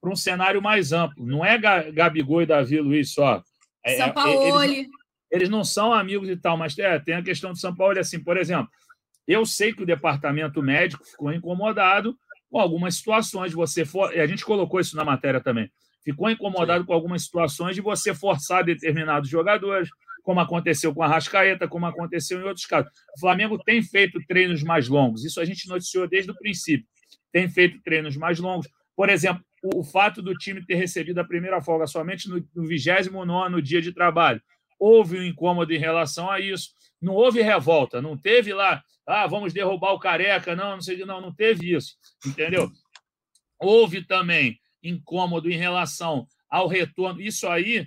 [0.00, 1.26] para um cenário mais amplo.
[1.26, 1.58] Não é
[1.92, 3.42] Gabigol e Davi Luiz só.
[3.84, 4.62] É, São Paulo.
[4.62, 4.88] Eles,
[5.30, 7.98] eles, não são amigos e tal, mas é, tem a questão de São Paulo.
[7.98, 8.68] Assim, por exemplo,
[9.26, 12.16] eu sei que o departamento médico ficou incomodado
[12.50, 13.52] com algumas situações.
[13.52, 15.70] Você for, a gente colocou isso na matéria também.
[16.02, 16.86] Ficou incomodado Sim.
[16.86, 19.88] com algumas situações de você forçar determinados jogadores,
[20.22, 22.90] como aconteceu com a Rascaeta, como aconteceu em outros casos.
[23.16, 25.24] O Flamengo tem feito treinos mais longos.
[25.24, 26.86] Isso a gente noticiou desde o princípio.
[27.32, 28.68] Tem feito treinos mais longos.
[28.96, 32.66] Por exemplo, o, o fato do time ter recebido a primeira folga somente no, no
[32.66, 34.42] 29 dia de trabalho.
[34.78, 36.70] Houve um incômodo em relação a isso.
[37.00, 41.20] Não houve revolta, não teve lá, ah, vamos derrubar o careca, não, não sei, não,
[41.20, 41.96] não teve isso,
[42.26, 42.70] entendeu?
[43.58, 47.20] Houve também incômodo em relação ao retorno.
[47.20, 47.86] Isso aí,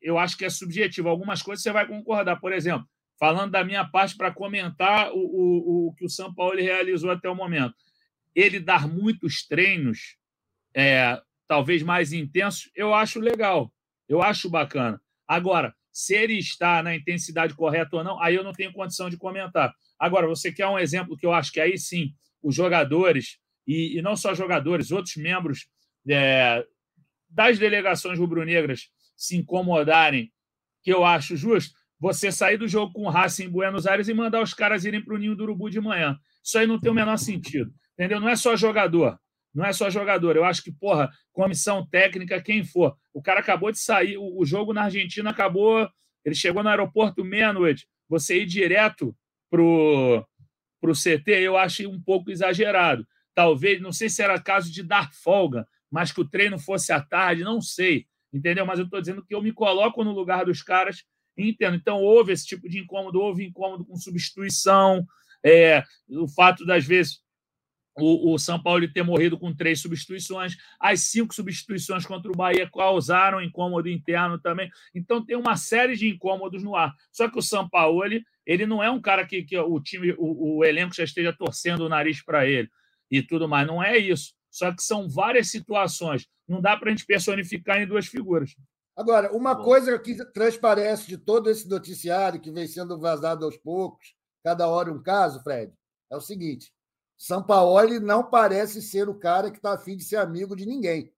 [0.00, 1.08] eu acho que é subjetivo.
[1.08, 2.36] Algumas coisas você vai concordar.
[2.36, 2.86] Por exemplo,
[3.18, 7.28] falando da minha parte para comentar o, o, o que o São Paulo realizou até
[7.28, 7.74] o momento.
[8.34, 10.16] Ele dar muitos treinos
[10.74, 13.72] é, talvez mais intensos, eu acho legal,
[14.08, 15.00] eu acho bacana.
[15.26, 19.16] Agora, se ele está na intensidade correta ou não, aí eu não tenho condição de
[19.16, 19.74] comentar.
[19.98, 24.02] Agora, você quer um exemplo que eu acho que aí sim, os jogadores, e, e
[24.02, 25.66] não só jogadores, outros membros
[26.08, 26.64] é,
[27.28, 30.32] das delegações rubro-negras se incomodarem,
[30.82, 34.14] que eu acho justo, você sair do jogo com o Racing em Buenos Aires e
[34.14, 36.16] mandar os caras irem para o Ninho do Urubu de manhã.
[36.42, 37.72] Isso aí não tem o menor sentido.
[37.94, 38.20] Entendeu?
[38.20, 39.18] Não é só jogador.
[39.54, 40.36] Não é só jogador.
[40.36, 42.96] Eu acho que, porra, comissão técnica, quem for.
[43.12, 45.88] O cara acabou de sair, o, o jogo na Argentina acabou.
[46.24, 47.86] Ele chegou no aeroporto meia-noite.
[48.08, 49.16] Você ir direto
[49.50, 50.26] pro,
[50.80, 53.06] pro CT, eu acho um pouco exagerado.
[53.34, 57.00] Talvez, não sei se era caso de dar folga, mas que o treino fosse à
[57.00, 58.06] tarde, não sei.
[58.32, 58.66] Entendeu?
[58.66, 61.04] Mas eu estou dizendo que eu me coloco no lugar dos caras
[61.38, 61.76] Entendo.
[61.76, 65.06] Então, houve esse tipo de incômodo, houve incômodo com substituição,
[65.44, 67.20] é, o fato das vezes
[68.00, 72.68] o, o, São Paulo ter morrido com três substituições, as cinco substituições contra o Bahia
[72.70, 74.70] causaram incômodo interno também.
[74.94, 76.94] Então tem uma série de incômodos no ar.
[77.12, 80.14] Só que o São Paulo ele, ele não é um cara que, que o time,
[80.18, 82.68] o, o elenco já esteja torcendo o nariz para ele
[83.10, 83.66] e tudo mais.
[83.66, 84.32] Não é isso.
[84.50, 86.26] Só que são várias situações.
[86.46, 88.54] Não dá para a gente personificar em duas figuras.
[88.96, 89.62] Agora, uma Bom.
[89.62, 94.92] coisa que transparece de todo esse noticiário que vem sendo vazado aos poucos, cada hora
[94.92, 95.72] um caso, Fred,
[96.10, 96.72] é o seguinte:
[97.18, 101.12] Sampaoli não parece ser o cara que está afim de ser amigo de ninguém.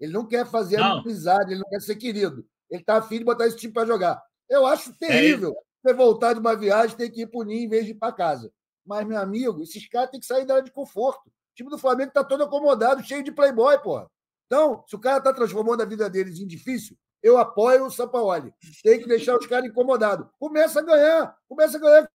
[0.00, 0.98] Ele não quer fazer não.
[0.98, 2.44] amizade, ele não quer ser querido.
[2.68, 4.20] Ele está afim de botar esse time para jogar.
[4.48, 7.44] Eu acho é terrível é você voltar de uma viagem ter que ir para o
[7.44, 8.52] Ninho em vez de ir para casa.
[8.84, 11.28] Mas, meu amigo, esses caras têm que sair da área de conforto.
[11.28, 14.10] O time do Flamengo está todo acomodado, cheio de playboy, porra.
[14.46, 18.52] Então, se o cara está transformando a vida deles em difícil, eu apoio o Sampaoli.
[18.82, 20.28] Tem que deixar os caras incomodados.
[20.38, 22.10] Começa a ganhar, começa a ganhar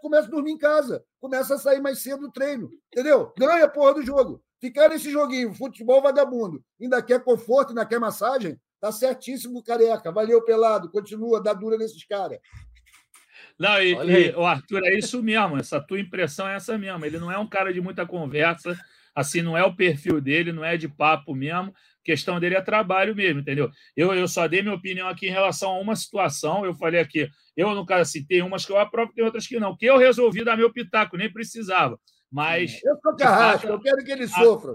[0.00, 3.32] começa a dormir em casa, começa a sair mais cedo do treino, entendeu?
[3.38, 4.42] Ganha a porra do jogo.
[4.60, 10.10] Ficar nesse joguinho, futebol vagabundo, ainda quer conforto, ainda quer massagem, tá certíssimo, careca.
[10.10, 12.38] Valeu, pelado, continua, dá dura nesses caras.
[13.58, 17.04] Não, e, e, o Arthur, é isso mesmo, essa tua impressão é essa mesmo.
[17.04, 18.78] Ele não é um cara de muita conversa,
[19.14, 21.74] assim, não é o perfil dele, não é de papo mesmo
[22.06, 23.68] questão dele é trabalho mesmo, entendeu?
[23.96, 27.28] Eu, eu só dei minha opinião aqui em relação a uma situação, eu falei aqui,
[27.56, 29.98] eu, no caso, assim, tem umas que eu aprovo, tem outras que não, que eu
[29.98, 31.98] resolvi dar meu pitaco, nem precisava.
[32.30, 32.80] Mas.
[32.84, 34.74] Eu sou carrasco, eu quero que ele sofra.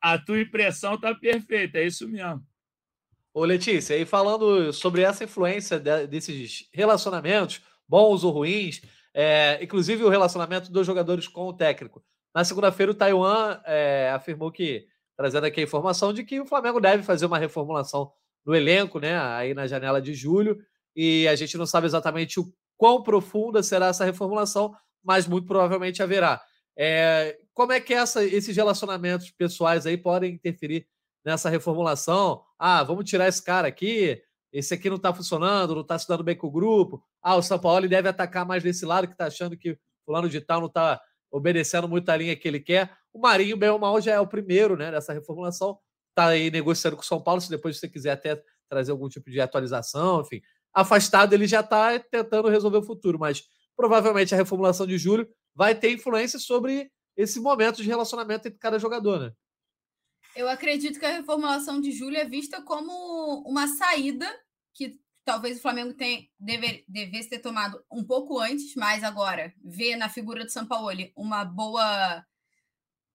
[0.00, 2.44] A, a tua impressão está perfeita, é isso mesmo.
[3.32, 8.82] Ô, Letícia, aí falando sobre essa influência de, desses relacionamentos, bons ou ruins,
[9.14, 12.04] é, inclusive o relacionamento dos jogadores com o técnico.
[12.34, 14.86] Na segunda-feira, o Taiwan é, afirmou que
[15.18, 18.12] trazendo aqui a informação de que o Flamengo deve fazer uma reformulação
[18.46, 19.18] no elenco, né?
[19.18, 20.56] Aí na janela de julho.
[20.94, 26.00] E a gente não sabe exatamente o quão profunda será essa reformulação, mas muito provavelmente
[26.00, 26.40] haverá.
[26.76, 30.86] É, como é que essa, esses relacionamentos pessoais aí podem interferir
[31.24, 32.44] nessa reformulação?
[32.56, 36.22] Ah, vamos tirar esse cara aqui, esse aqui não está funcionando, não está se dando
[36.22, 37.02] bem com o grupo.
[37.20, 40.28] Ah, o São Paulo deve atacar mais desse lado que está achando que o fulano
[40.28, 41.00] de tal não está
[41.30, 42.96] obedecendo muito a linha que ele quer.
[43.12, 45.78] O Marinho, bem ou mal, já é o primeiro né, nessa reformulação.
[46.10, 47.40] Está aí negociando com o São Paulo.
[47.40, 50.40] Se depois você quiser até trazer algum tipo de atualização, enfim.
[50.72, 53.44] Afastado, ele já está tentando resolver o futuro, mas
[53.76, 58.78] provavelmente a reformulação de julho vai ter influência sobre esse momento de relacionamento entre cada
[58.78, 59.32] jogador, né?
[60.36, 64.26] Eu acredito que a reformulação de julho é vista como uma saída
[64.74, 69.94] que talvez o Flamengo tenha, deve, devesse ter tomado um pouco antes, mas agora vê
[69.94, 72.24] na figura do Sampaoli uma boa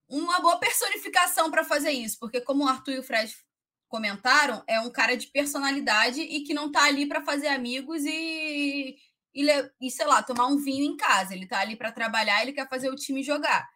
[0.08, 3.36] uma boa personificação para fazer isso, porque como o Arthur e o Fred
[3.88, 8.96] comentaram, é um cara de personalidade e que não está ali para fazer amigos e,
[9.34, 9.48] e,
[9.82, 11.34] e, sei lá, tomar um vinho em casa.
[11.34, 13.68] Ele está ali para trabalhar, ele quer fazer o time jogar.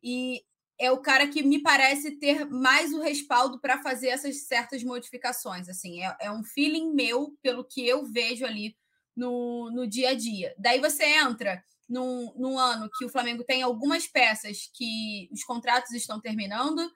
[0.00, 0.44] E
[0.80, 5.68] é o cara que me parece ter mais o respaldo para fazer essas certas modificações.
[5.68, 8.74] Assim, é, é, um feeling meu pelo que eu vejo ali
[9.14, 10.54] no, no dia a dia.
[10.58, 15.92] Daí você entra num, num ano que o Flamengo tem algumas peças que os contratos
[15.92, 16.90] estão terminando.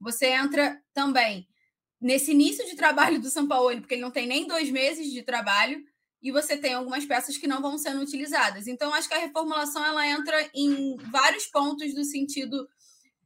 [0.00, 1.46] Você entra também
[2.00, 5.22] nesse início de trabalho do São Paulo, porque ele não tem nem dois meses de
[5.22, 5.80] trabalho,
[6.20, 8.66] e você tem algumas peças que não vão sendo utilizadas.
[8.66, 12.68] Então, acho que a reformulação ela entra em vários pontos do sentido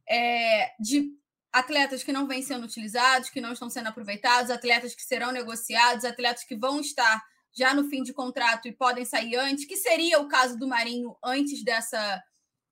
[0.09, 1.11] é, de
[1.51, 6.03] atletas que não vêm sendo utilizados, que não estão sendo aproveitados, atletas que serão negociados,
[6.03, 7.23] atletas que vão estar
[7.55, 11.15] já no fim de contrato e podem sair antes, que seria o caso do Marinho
[11.23, 12.21] antes dessa,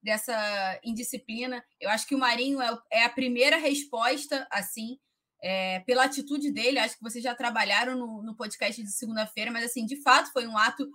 [0.01, 1.63] dessa indisciplina.
[1.79, 4.97] Eu acho que o Marinho é, é a primeira resposta, assim,
[5.43, 6.79] é, pela atitude dele.
[6.79, 10.47] Acho que vocês já trabalharam no, no podcast de segunda-feira, mas, assim, de fato, foi
[10.47, 10.89] um ato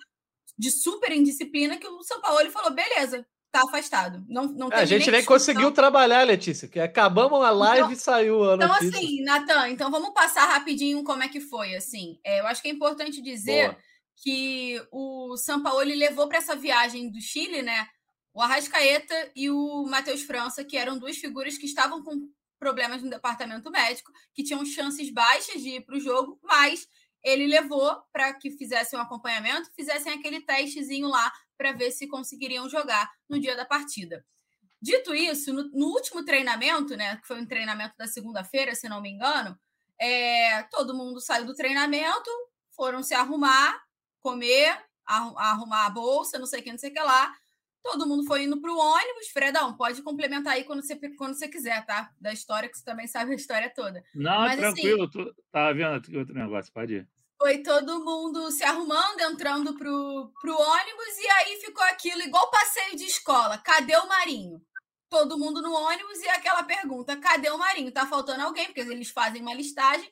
[0.59, 4.25] de super indisciplina que o São Paulo falou: beleza, tá afastado.
[4.29, 7.97] Não, não é, a gente nem conseguiu trabalhar, Letícia, que acabamos a live então, e
[7.97, 12.19] saiu a Então, assim, Natan, então vamos passar rapidinho como é que foi, assim.
[12.25, 13.79] É, eu acho que é importante dizer Boa.
[14.23, 17.87] que o São Paulo levou para essa viagem do Chile, né,
[18.35, 22.29] o Arrascaeta e o Matheus França, que eram duas figuras que estavam com
[22.59, 26.87] problemas no departamento médico, que tinham chances baixas de ir para o jogo, mas
[27.25, 32.69] ele levou para que fizessem um acompanhamento, fizessem aquele testezinho lá para ver se conseguiriam
[32.69, 34.25] jogar no dia da partida.
[34.81, 39.01] Dito isso, no, no último treinamento, né, que foi um treinamento da segunda-feira, se não
[39.01, 39.59] me engano,
[39.99, 42.31] é, todo mundo saiu do treinamento,
[42.75, 43.81] foram se arrumar,
[44.21, 47.33] comer, arrumar a bolsa, não sei o que, não sei o que lá.
[47.83, 49.29] Todo mundo foi indo para o ônibus.
[49.33, 52.11] Fredão, pode complementar aí quando você, quando você quiser, tá?
[52.21, 54.03] Da história, que você também sabe a história toda.
[54.13, 55.05] Não, Mas, assim tranquilo.
[55.05, 57.09] Assim, tu, tá vendo outro negócio, pode ir.
[57.39, 62.97] Foi todo mundo se arrumando, entrando pro, pro ônibus, e aí ficou aquilo igual passeio
[62.97, 63.59] de escola.
[63.59, 64.61] Cadê o Marinho?
[65.09, 67.93] Todo mundo no ônibus e aquela pergunta: cadê o Marinho?
[67.93, 70.11] Tá faltando alguém, porque eles fazem uma listagem.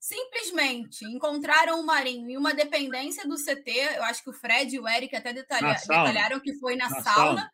[0.00, 3.70] Simplesmente encontraram o Marinho em uma dependência do CT.
[3.96, 7.02] Eu acho que o Fred e o Eric até detalha, detalharam que foi na, na
[7.02, 7.52] sauna, sauna.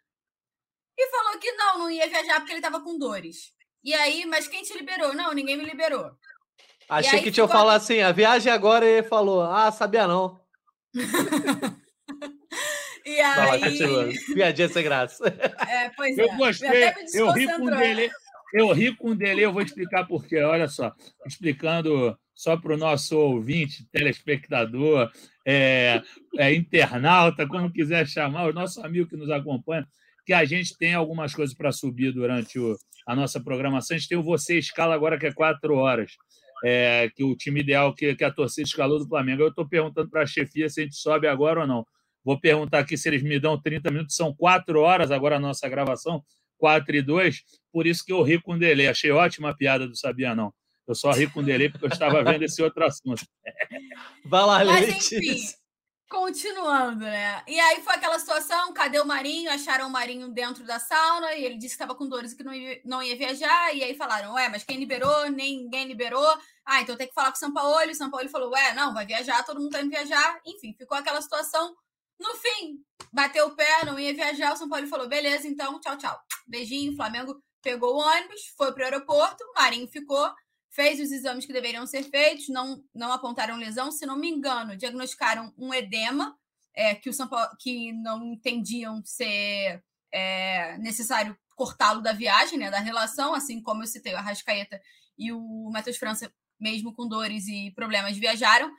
[0.97, 3.53] E falou que não, não ia viajar porque ele estava com dores.
[3.83, 5.15] E aí, mas quem te liberou?
[5.15, 6.11] Não, ninguém me liberou.
[6.89, 7.61] Achei que tinha ficou...
[7.61, 10.41] falar assim, a viagem agora ele falou, ah, sabia não.
[13.05, 14.15] e aí...
[14.33, 15.27] Piadinha sem graça.
[15.69, 16.37] É, pois eu é.
[16.37, 18.11] gostei, eu ri com dele.
[18.55, 20.41] Eu ri com dele, eu vou explicar por quê.
[20.41, 20.95] Olha só,
[21.27, 25.11] explicando só para o nosso ouvinte, telespectador,
[25.47, 26.01] é,
[26.39, 29.87] é, internauta, como quiser chamar, o nosso amigo que nos acompanha,
[30.25, 32.75] que a gente tem algumas coisas para subir durante o,
[33.07, 33.95] a nossa programação.
[33.95, 36.13] A gente tem o Você Escala agora, que é quatro horas
[36.65, 39.43] é, que o time ideal que, que a torcida escalou do Flamengo.
[39.43, 41.87] Eu estou perguntando para a chefia se a gente sobe agora ou não.
[42.25, 45.69] Vou perguntar aqui se eles me dão 30 minutos, são quatro horas agora a nossa
[45.69, 46.23] gravação,
[46.59, 47.43] 4 e 2,
[47.73, 48.89] por isso que eu ri com o delay.
[48.89, 50.53] Achei ótima a piada do Sabia Não.
[50.87, 53.23] Eu só ri com o delay porque eu estava vendo esse outro assunto.
[54.25, 55.37] Vai lá, Mas, enfim,
[56.09, 57.43] Continuando, né?
[57.47, 59.51] E aí foi aquela situação: cadê o Marinho?
[59.51, 62.43] Acharam o Marinho dentro da sauna e ele disse que estava com dores e que
[62.43, 63.75] não ia, não ia viajar.
[63.75, 65.31] E aí falaram: Ué, mas quem liberou?
[65.31, 66.27] Ninguém liberou.
[66.65, 67.91] Ah, então tem que falar com o São Paulo.
[67.91, 70.41] O São Paulo falou: Ué, não, vai viajar, todo mundo tá indo viajar.
[70.47, 71.77] Enfim, ficou aquela situação.
[72.19, 74.55] No fim, bateu o pé, não ia viajar.
[74.55, 76.19] O São Paulo falou: Beleza, então, tchau, tchau.
[76.47, 76.97] Beijinho.
[76.97, 79.45] Flamengo pegou o ônibus, foi pro aeroporto.
[79.55, 80.33] Marinho ficou
[80.71, 84.77] fez os exames que deveriam ser feitos, não, não apontaram lesão, se não me engano,
[84.77, 86.37] diagnosticaram um edema,
[86.75, 92.71] é, que, o São Paulo, que não entendiam ser é, necessário cortá-lo da viagem, né,
[92.71, 94.81] da relação, assim como eu citei, o Arrascaeta
[95.19, 98.71] e o Matheus França, mesmo com dores e problemas, viajaram.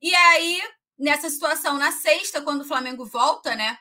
[0.00, 0.60] E aí,
[0.98, 3.76] nessa situação, na sexta, quando o Flamengo volta, né,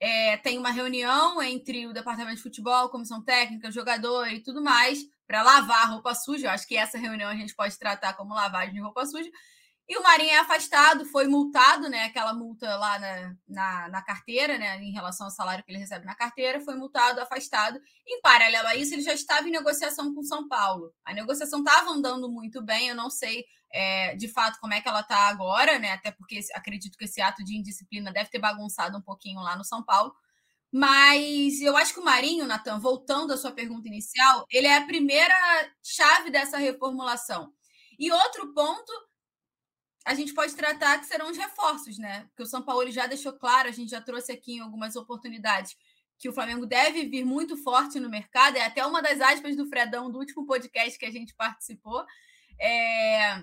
[0.00, 5.00] é, tem uma reunião entre o departamento de futebol, comissão técnica, jogador e tudo mais,
[5.26, 6.46] para lavar roupa suja.
[6.46, 9.30] Eu acho que essa reunião a gente pode tratar como lavagem de roupa suja.
[9.88, 12.04] E o Marinho é afastado, foi multado, né?
[12.04, 14.82] Aquela multa lá na, na, na, carteira, né?
[14.82, 17.80] Em relação ao salário que ele recebe na carteira, foi multado, afastado.
[18.06, 20.92] Em paralelo a isso, ele já estava em negociação com São Paulo.
[21.04, 24.88] A negociação estava andando muito bem, eu não sei é, de fato como é que
[24.88, 25.92] ela está agora, né?
[25.92, 29.64] Até porque acredito que esse ato de indisciplina deve ter bagunçado um pouquinho lá no
[29.64, 30.12] São Paulo.
[30.72, 34.84] Mas eu acho que o Marinho, Natan, voltando à sua pergunta inicial, ele é a
[34.84, 35.34] primeira
[35.82, 37.52] chave dessa reformulação.
[37.98, 38.92] E outro ponto,
[40.06, 42.26] a gente pode tratar que serão os reforços, né?
[42.28, 45.76] Porque o São Paulo já deixou claro, a gente já trouxe aqui em algumas oportunidades,
[46.16, 48.56] que o Flamengo deve vir muito forte no mercado.
[48.56, 52.06] É até uma das aspas do Fredão do último podcast que a gente participou.
[52.60, 53.42] É...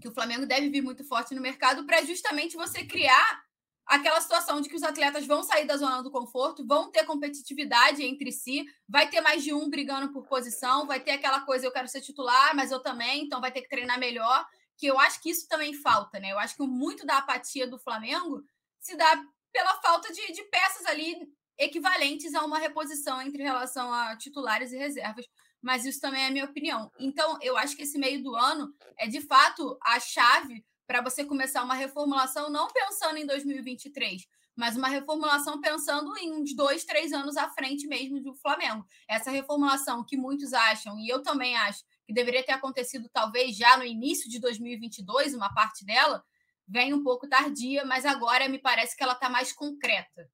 [0.00, 3.40] Que o Flamengo deve vir muito forte no mercado para justamente você criar
[3.86, 8.02] aquela situação de que os atletas vão sair da zona do conforto, vão ter competitividade
[8.02, 11.72] entre si, vai ter mais de um brigando por posição, vai ter aquela coisa, eu
[11.72, 14.44] quero ser titular, mas eu também, então vai ter que treinar melhor,
[14.76, 16.32] que eu acho que isso também falta, né?
[16.32, 18.42] Eu acho que muito da apatia do Flamengo
[18.80, 24.16] se dá pela falta de, de peças ali equivalentes a uma reposição entre relação a
[24.16, 25.26] titulares e reservas.
[25.60, 26.90] Mas isso também é minha opinião.
[26.98, 31.24] Então, eu acho que esse meio do ano é de fato a chave para você
[31.24, 37.12] começar uma reformulação não pensando em 2023, mas uma reformulação pensando em uns dois, três
[37.12, 38.84] anos à frente mesmo do Flamengo.
[39.08, 43.76] Essa reformulação que muitos acham, e eu também acho, que deveria ter acontecido talvez já
[43.76, 46.22] no início de 2022, uma parte dela,
[46.66, 50.28] vem um pouco tardia, mas agora me parece que ela está mais concreta.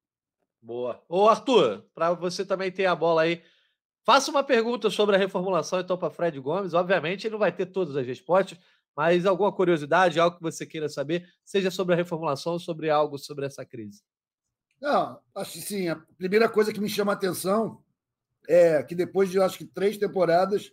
[0.60, 1.02] Boa.
[1.08, 3.42] Ô, Arthur, para você também ter a bola aí,
[4.04, 6.74] faça uma pergunta sobre a reformulação, então, para Fred Gomes.
[6.74, 8.58] Obviamente, ele não vai ter todas as respostas,
[8.96, 13.18] mas alguma curiosidade, algo que você queira saber, seja sobre a reformulação ou sobre algo
[13.18, 14.02] sobre essa crise?
[14.80, 15.88] Não, acho que sim.
[15.88, 17.82] A primeira coisa que me chama a atenção
[18.48, 20.72] é que depois de, acho que, três temporadas,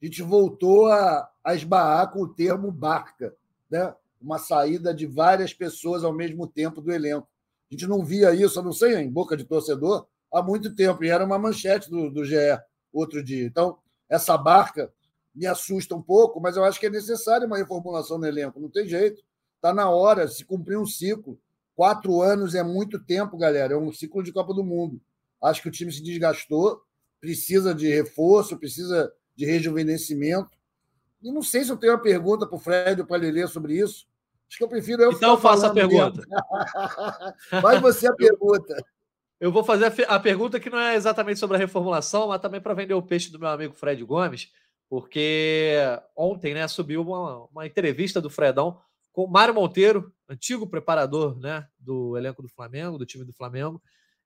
[0.00, 3.34] a gente voltou a, a esbarrar com o termo barca,
[3.70, 3.94] né?
[4.20, 7.28] uma saída de várias pessoas ao mesmo tempo do elenco.
[7.70, 11.04] A gente não via isso, eu não sei, em boca de torcedor, há muito tempo,
[11.04, 12.36] e era uma manchete do, do GE
[12.92, 13.44] outro dia.
[13.44, 13.78] Então,
[14.08, 14.92] essa barca
[15.34, 18.70] me assusta um pouco, mas eu acho que é necessária uma reformulação no elenco, não
[18.70, 19.22] tem jeito.
[19.56, 21.38] Está na hora, se cumprir um ciclo.
[21.74, 25.00] Quatro anos é muito tempo, galera, é um ciclo de Copa do Mundo.
[25.42, 26.80] Acho que o time se desgastou,
[27.20, 30.50] precisa de reforço, precisa de rejuvenescimento.
[31.22, 33.46] E não sei se eu tenho uma pergunta para o Fred ou para a Lelê
[33.46, 34.06] sobre isso.
[34.48, 36.22] Acho que eu prefiro eu Então faça a pergunta.
[37.60, 38.76] Faz você a pergunta.
[39.38, 42.74] Eu vou fazer a pergunta que não é exatamente sobre a reformulação, mas também para
[42.74, 44.50] vender o peixe do meu amigo Fred Gomes
[44.88, 45.76] porque
[46.14, 48.80] ontem né, subiu uma, uma entrevista do Fredão
[49.12, 53.82] com Mário Monteiro, antigo preparador né, do elenco do Flamengo, do time do Flamengo.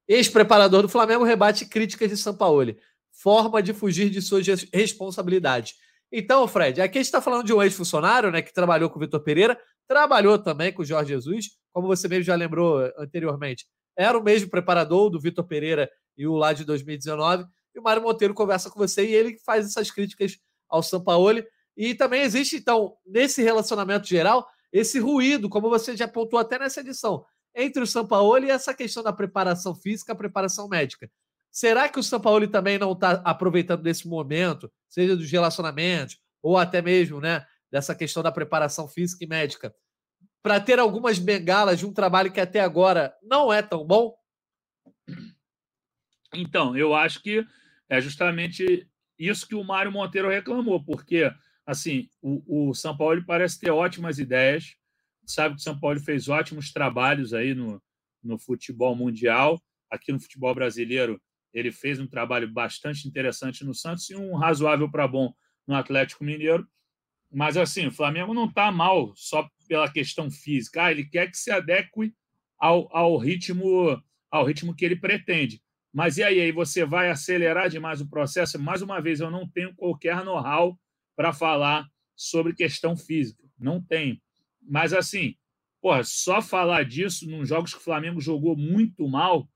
[0.08, 2.78] Ex-preparador do Flamengo rebate críticas de Sampaoli.
[3.22, 5.74] Forma de fugir de suas responsabilidades.
[6.12, 9.00] Então, Fred, aqui a gente está falando de um ex-funcionário né, que trabalhou com o
[9.00, 13.66] Vitor Pereira, trabalhou também com o Jorge Jesus, como você mesmo já lembrou anteriormente.
[13.96, 17.44] Era o mesmo preparador do Vitor Pereira e o lá de 2019.
[17.74, 21.44] E o Mário Monteiro conversa com você e ele faz essas críticas ao Sampaoli.
[21.76, 26.80] E também existe, então, nesse relacionamento geral, esse ruído, como você já apontou até nessa
[26.80, 31.10] edição, entre o Sampaoli e essa questão da preparação física, preparação médica.
[31.50, 36.80] Será que o Sampaoli também não está aproveitando desse momento, seja dos relacionamentos, ou até
[36.80, 39.74] mesmo né, dessa questão da preparação física e médica,
[40.42, 44.14] para ter algumas bengalas de um trabalho que até agora não é tão bom?
[46.32, 47.44] Então, eu acho que
[47.88, 48.88] é justamente
[49.18, 51.30] isso que o Mário Monteiro reclamou, porque
[51.66, 54.76] assim, o, o São Paulo parece ter ótimas ideias,
[55.26, 57.82] sabe que o São Paulo fez ótimos trabalhos aí no,
[58.22, 61.20] no futebol mundial, aqui no futebol brasileiro
[61.52, 65.32] ele fez um trabalho bastante interessante no Santos e um razoável para bom
[65.66, 66.66] no Atlético Mineiro.
[67.32, 70.84] Mas assim, o Flamengo não está mal só pela questão física.
[70.84, 72.12] Ah, ele quer que se adeque
[72.58, 75.60] ao, ao ritmo ao ritmo que ele pretende.
[75.92, 76.40] Mas e aí?
[76.40, 78.58] Aí você vai acelerar demais o processo?
[78.60, 80.78] Mais uma vez, eu não tenho qualquer know-how
[81.16, 83.42] para falar sobre questão física.
[83.58, 84.20] Não tenho.
[84.62, 85.34] Mas assim,
[85.80, 89.48] porra, só falar disso nos jogos que o Flamengo jogou muito mal,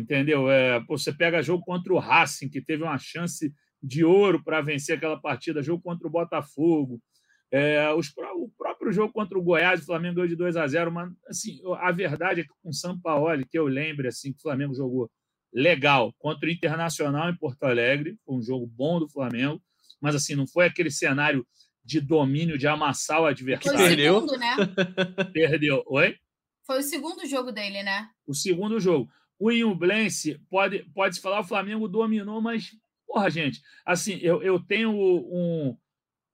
[0.00, 0.50] entendeu?
[0.50, 4.96] É, você pega jogo contra o Racing, que teve uma chance de ouro para vencer
[4.96, 7.00] aquela partida, jogo contra o Botafogo,
[7.52, 10.90] é, os, o próprio jogo contra o Goiás, o Flamengo ganhou de 2 a 0,
[10.90, 14.42] mas assim, a verdade é que com o Sampaoli, que eu lembre assim, que o
[14.42, 15.10] Flamengo jogou
[15.52, 19.60] legal contra o Internacional em Porto Alegre, foi um jogo bom do Flamengo,
[20.00, 21.46] mas assim, não foi aquele cenário
[21.84, 23.78] de domínio, de amassar o adversário.
[23.78, 24.56] Foi o segundo, né?
[25.32, 25.82] Perdeu.
[25.88, 26.16] Oi?
[26.64, 28.08] Foi o segundo jogo dele, né?
[28.26, 29.10] O segundo jogo.
[29.42, 32.70] O Inublense, pode, pode se falar, o Flamengo dominou, mas,
[33.04, 35.76] porra, gente, assim, eu, eu tenho um,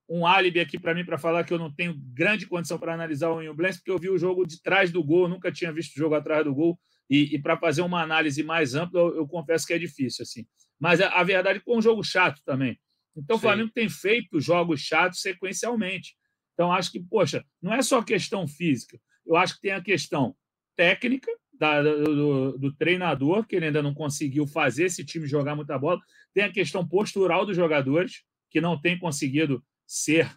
[0.06, 3.30] um álibi aqui para mim para falar que eu não tenho grande condição para analisar
[3.30, 5.98] o Inublense, porque eu vi o jogo de trás do gol, nunca tinha visto o
[5.98, 6.78] jogo atrás do gol,
[7.08, 10.46] e, e para fazer uma análise mais ampla, eu, eu, confesso que é difícil, assim.
[10.78, 12.78] Mas a, a verdade é que foi um jogo chato também.
[13.16, 16.14] Então, o Flamengo tem feito jogos chatos sequencialmente.
[16.52, 19.00] Então, acho que, poxa, não é só questão física.
[19.26, 20.36] Eu acho que tem a questão
[20.76, 25.78] técnica da, do, do, treinador, que ele ainda não conseguiu fazer esse time jogar muita
[25.78, 26.00] bola.
[26.32, 30.30] Tem a questão postural dos jogadores, que não tem conseguido ser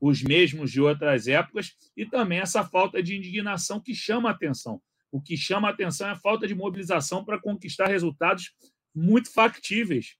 [0.00, 1.72] os mesmos de outras épocas.
[1.96, 4.80] E também essa falta de indignação que chama atenção.
[5.10, 8.52] O que chama atenção é a falta de mobilização para conquistar resultados
[8.94, 10.16] muito factíveis.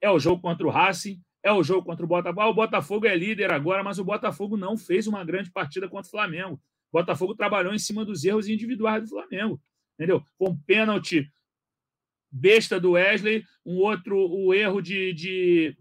[0.00, 2.40] É o jogo contra o Racing, é o jogo contra o Botafogo.
[2.40, 6.06] Ah, o Botafogo é líder agora, mas o Botafogo não fez uma grande partida contra
[6.06, 6.60] o Flamengo.
[6.92, 9.60] O Botafogo trabalhou em cima dos erros individuais do Flamengo.
[9.96, 10.22] Entendeu?
[10.38, 11.28] Com pênalti
[12.30, 15.76] besta do Wesley, um outro o erro de, de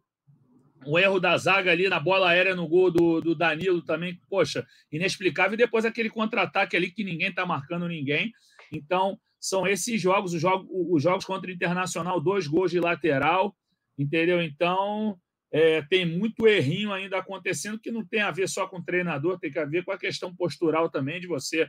[0.85, 4.65] um erro da zaga ali na bola aérea no gol do, do Danilo também, poxa,
[4.91, 5.55] inexplicável.
[5.55, 8.31] E depois aquele contra-ataque ali que ninguém está marcando ninguém.
[8.71, 13.55] Então, são esses jogos, os jogos, os jogos contra o Internacional, dois gols de lateral,
[13.97, 14.41] entendeu?
[14.41, 15.19] Então,
[15.51, 19.39] é, tem muito errinho ainda acontecendo que não tem a ver só com o treinador,
[19.39, 21.67] tem que a ver com a questão postural também de você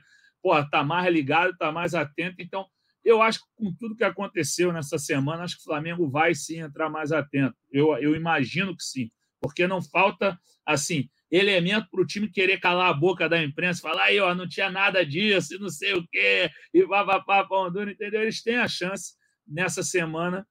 [0.52, 2.36] estar tá mais ligado, tá mais atento.
[2.40, 2.66] Então,
[3.04, 6.60] eu acho que com tudo que aconteceu nessa semana, acho que o Flamengo vai sim
[6.60, 7.56] entrar mais atento.
[7.70, 12.90] Eu, eu imagino que sim, porque não falta assim elemento para o time querer calar
[12.90, 16.06] a boca da imprensa, falar aí, ó, não tinha nada disso, e não sei o
[16.08, 18.22] quê, e papapá, pão duro, entendeu?
[18.22, 19.14] Eles têm a chance
[19.46, 20.46] nessa semana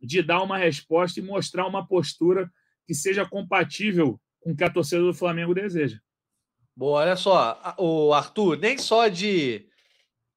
[0.00, 2.50] de dar uma resposta e mostrar uma postura
[2.86, 5.98] que seja compatível com o que a torcida do Flamengo deseja.
[6.76, 9.66] Boa, olha só, o Arthur, nem só de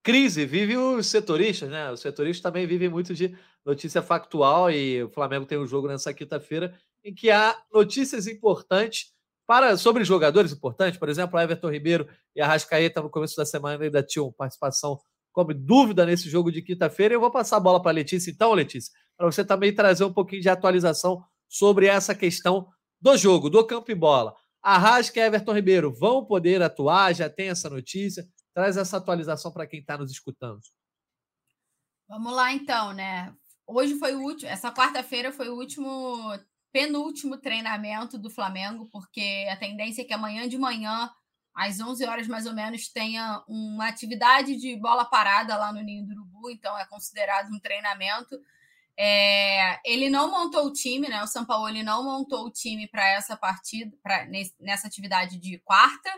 [0.03, 1.91] crise vive os setoristas, né?
[1.91, 6.13] Os setoristas também vivem muito de notícia factual e o Flamengo tem um jogo nessa
[6.13, 6.73] quinta-feira
[7.03, 9.13] em que há notícias importantes
[9.47, 13.83] para sobre jogadores importantes, por exemplo, Everton Ribeiro e a Rascaeta no começo da semana
[13.83, 14.99] ainda tinham participação
[15.31, 17.13] como dúvida nesse jogo de quinta-feira.
[17.13, 20.13] Eu vou passar a bola para a Letícia, então, Letícia, para você também trazer um
[20.13, 22.67] pouquinho de atualização sobre essa questão
[23.01, 24.33] do jogo, do campo e bola.
[24.63, 28.25] Arrasca Everton Ribeiro vão poder atuar, já tem essa notícia.
[28.53, 30.61] Traz essa atualização para quem está nos escutando.
[32.07, 33.35] Vamos lá, então, né?
[33.67, 36.17] Hoje foi o último, essa quarta-feira foi o último,
[36.71, 41.09] penúltimo treinamento do Flamengo, porque a tendência é que amanhã de manhã,
[41.53, 46.05] às 11 horas mais ou menos, tenha uma atividade de bola parada lá no Ninho
[46.05, 48.39] do Urubu, então é considerado um treinamento.
[48.97, 51.23] É, ele não montou o time, né?
[51.23, 54.27] O São Paulo não montou o time para essa partida, para
[54.59, 56.11] nessa atividade de quarta,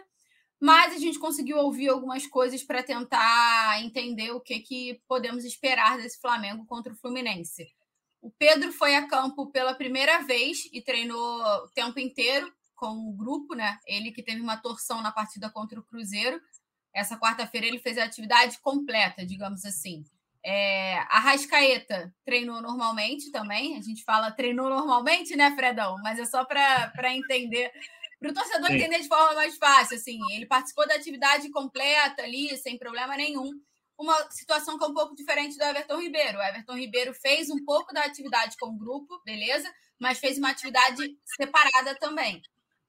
[0.60, 5.98] mas a gente conseguiu ouvir algumas coisas para tentar entender o que, que podemos esperar
[5.98, 7.68] desse Flamengo contra o Fluminense.
[8.22, 13.14] O Pedro foi a campo pela primeira vez e treinou o tempo inteiro com o
[13.14, 13.80] grupo, né?
[13.86, 16.42] Ele que teve uma torção na partida contra o Cruzeiro.
[16.94, 20.04] Essa quarta-feira ele fez a atividade completa, digamos assim.
[20.48, 23.78] É, a Rascaeta treinou normalmente também.
[23.78, 25.96] A gente fala treinou normalmente, né, Fredão?
[26.04, 27.72] Mas é só para entender
[28.20, 28.76] para o torcedor Sim.
[28.76, 33.52] entender de forma mais fácil, assim, ele participou da atividade completa ali, sem problema nenhum.
[33.98, 36.38] Uma situação que é um pouco diferente do Everton Ribeiro.
[36.38, 40.50] O Everton Ribeiro fez um pouco da atividade com o grupo, beleza, mas fez uma
[40.50, 42.42] atividade separada também.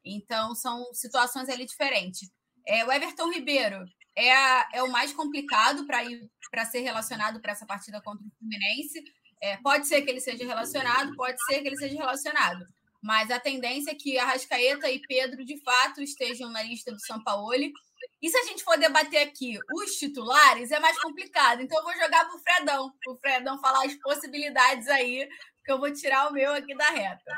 [0.05, 2.31] Então, são situações ali diferentes.
[2.67, 7.41] É, o Everton Ribeiro é, a, é o mais complicado para ir para ser relacionado
[7.41, 9.03] para essa partida contra o Fluminense.
[9.43, 12.67] É, pode ser que ele seja relacionado, pode ser que ele seja relacionado
[13.07, 17.23] mas a tendência é que Arrascaeta e Pedro, de fato, estejam na lista do São
[17.23, 17.55] Paulo.
[17.55, 21.63] E se a gente for debater aqui os titulares, é mais complicado.
[21.63, 25.71] Então, eu vou jogar para o Fredão, para o Fredão falar as possibilidades aí, porque
[25.71, 27.33] eu vou tirar o meu aqui da reta.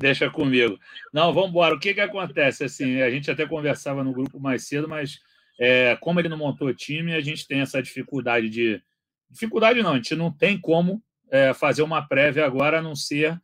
[0.00, 0.78] Deixa comigo.
[1.12, 1.74] Não, vamos embora.
[1.74, 2.62] O que, que acontece?
[2.62, 5.18] Assim, a gente até conversava no grupo mais cedo, mas
[5.60, 8.80] é, como ele não montou time, a gente tem essa dificuldade de.
[9.28, 13.38] Dificuldade não, a gente não tem como é, fazer uma prévia agora, a não ser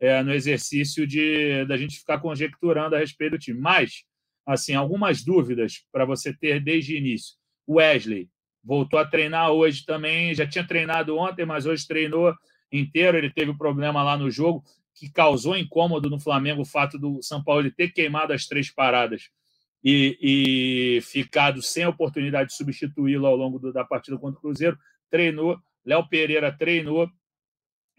[0.00, 3.60] é, no exercício de da gente ficar conjecturando a respeito do time.
[3.60, 4.04] Mas,
[4.46, 7.36] assim, algumas dúvidas para você ter desde o início.
[7.68, 8.30] Wesley
[8.64, 12.34] voltou a treinar hoje também, já tinha treinado ontem, mas hoje treinou
[12.72, 13.18] inteiro.
[13.18, 14.64] Ele teve problema lá no jogo
[14.98, 19.30] que causou incômodo no Flamengo o fato do São Paulo ter queimado as três paradas
[19.84, 24.42] e, e ficado sem a oportunidade de substituí-lo ao longo do, da partida contra o
[24.42, 24.78] Cruzeiro.
[25.10, 27.08] Treinou, Léo Pereira treinou,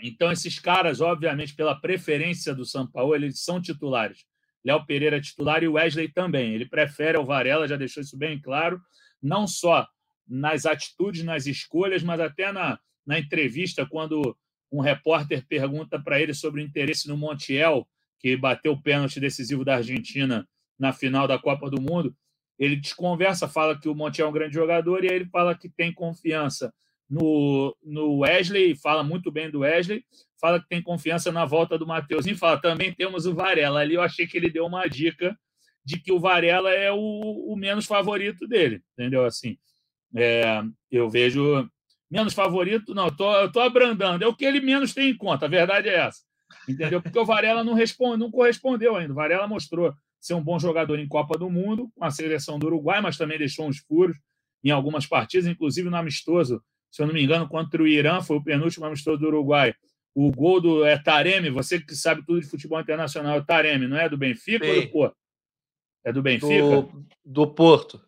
[0.01, 4.25] então, esses caras, obviamente, pela preferência do São Paulo, eles são titulares.
[4.63, 6.53] Léo Pereira é titular e o Wesley também.
[6.53, 8.81] Ele prefere o Varela, já deixou isso bem claro,
[9.21, 9.85] não só
[10.25, 14.37] nas atitudes, nas escolhas, mas até na, na entrevista, quando
[14.71, 17.87] um repórter pergunta para ele sobre o interesse no Montiel,
[18.19, 20.47] que bateu o pênalti decisivo da Argentina
[20.77, 22.15] na final da Copa do Mundo.
[22.57, 25.69] Ele desconversa, fala que o Montiel é um grande jogador e aí ele fala que
[25.69, 26.73] tem confiança
[27.09, 30.03] no, no Wesley, fala muito bem do Wesley,
[30.39, 33.79] fala que tem confiança na volta do Mateuzinho, fala também temos o Varela.
[33.79, 35.37] Ali eu achei que ele deu uma dica
[35.83, 39.25] de que o Varela é o, o menos favorito dele, entendeu?
[39.25, 39.57] Assim,
[40.15, 40.61] é,
[40.91, 41.69] eu vejo
[42.09, 45.17] menos favorito, não, eu tô, eu tô abrandando, é o que ele menos tem em
[45.17, 46.21] conta, a verdade é essa,
[46.67, 47.01] entendeu?
[47.01, 49.13] Porque o Varela não, responde, não correspondeu ainda.
[49.13, 52.67] O Varela mostrou ser um bom jogador em Copa do Mundo, com a seleção do
[52.67, 54.17] Uruguai, mas também deixou uns furos
[54.63, 58.37] em algumas partidas, inclusive no amistoso se eu não me engano, contra o Irã, foi
[58.37, 59.73] o penúltimo amistoso do Uruguai.
[60.13, 63.97] O gol do é Taremi, você que sabe tudo de futebol internacional, é Taremi, não
[63.97, 64.71] é do Benfica Sim.
[64.71, 65.17] ou do Porto?
[66.03, 66.63] É do Benfica?
[66.63, 68.01] Do, do Porto.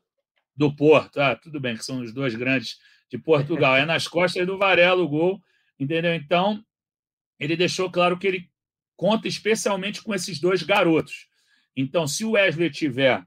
[0.56, 2.78] Do Porto, ah, tudo bem, que são os dois grandes
[3.12, 3.76] de Portugal.
[3.76, 5.39] É nas costas do Varela o gol,
[5.78, 6.16] entendeu?
[6.16, 6.64] Então,
[7.38, 8.49] ele deixou claro que ele
[8.95, 11.28] conta especialmente com esses dois garotos.
[11.76, 13.24] Então, se o Wesley tiver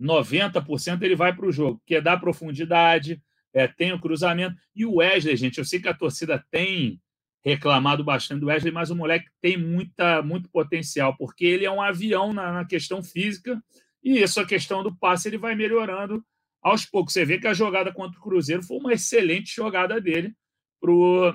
[0.00, 3.22] 90%, ele vai para o jogo, porque dá profundidade,
[3.54, 4.56] é, tem o cruzamento.
[4.74, 7.00] E o Wesley, gente, eu sei que a torcida tem
[7.44, 11.80] reclamado bastante do Wesley, mas o moleque tem muita, muito potencial, porque ele é um
[11.80, 13.62] avião na, na questão física
[14.02, 16.24] e essa questão do passe ele vai melhorando
[16.62, 17.12] aos poucos.
[17.12, 20.34] Você vê que a jogada contra o Cruzeiro foi uma excelente jogada dele
[20.80, 21.34] pro,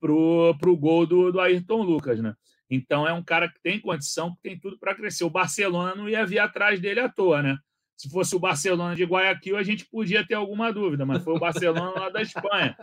[0.00, 2.34] pro, pro gol do, do Ayrton Lucas, né?
[2.70, 5.24] Então é um cara que tem condição, que tem tudo para crescer.
[5.24, 7.56] O Barcelona não ia vir atrás dele à toa, né?
[7.96, 11.38] Se fosse o Barcelona de Guayaquil, a gente podia ter alguma dúvida, mas foi o
[11.40, 12.76] Barcelona lá da Espanha.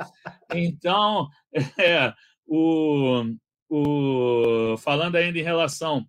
[0.54, 1.30] Então,
[1.80, 2.14] é,
[2.46, 3.24] o,
[3.70, 6.06] o, falando ainda em relação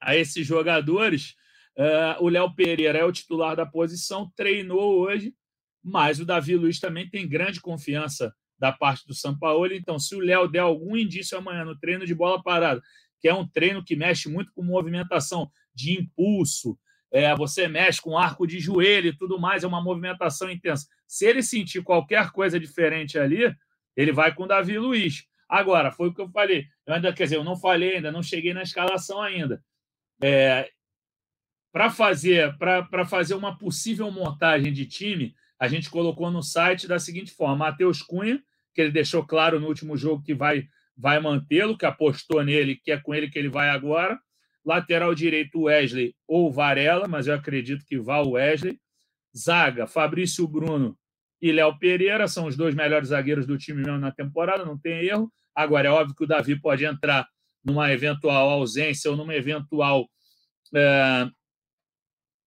[0.00, 1.34] a esses jogadores,
[1.76, 5.34] é, o Léo Pereira é o titular da posição, treinou hoje,
[5.82, 9.72] mas o Davi Luiz também tem grande confiança da parte do São Paulo.
[9.72, 12.80] Então, se o Léo der algum indício amanhã no treino de bola parada,
[13.20, 16.78] que é um treino que mexe muito com movimentação de impulso,
[17.10, 20.86] é, você mexe com arco de joelho e tudo mais, é uma movimentação intensa.
[21.06, 23.54] Se ele sentir qualquer coisa diferente ali,
[23.96, 25.24] ele vai com o Davi Luiz.
[25.48, 26.66] Agora, foi o que eu falei.
[26.86, 29.62] Eu ainda, quer dizer, eu não falei ainda, não cheguei na escalação ainda.
[30.22, 30.70] É,
[31.72, 36.98] para fazer, para fazer uma possível montagem de time, a gente colocou no site da
[36.98, 38.42] seguinte forma: Matheus Cunha,
[38.74, 42.92] que ele deixou claro no último jogo que vai, vai mantê-lo, que apostou nele, que
[42.92, 44.20] é com ele que ele vai agora.
[44.64, 48.78] Lateral direito, Wesley ou Varela, mas eu acredito que vá o Wesley.
[49.36, 50.96] Zaga, Fabrício Bruno
[51.40, 55.04] e Léo Pereira são os dois melhores zagueiros do time mesmo na temporada, não tem
[55.04, 55.32] erro.
[55.54, 57.26] Agora, é óbvio que o Davi pode entrar
[57.64, 60.08] numa eventual ausência ou numa eventual
[60.74, 61.28] é,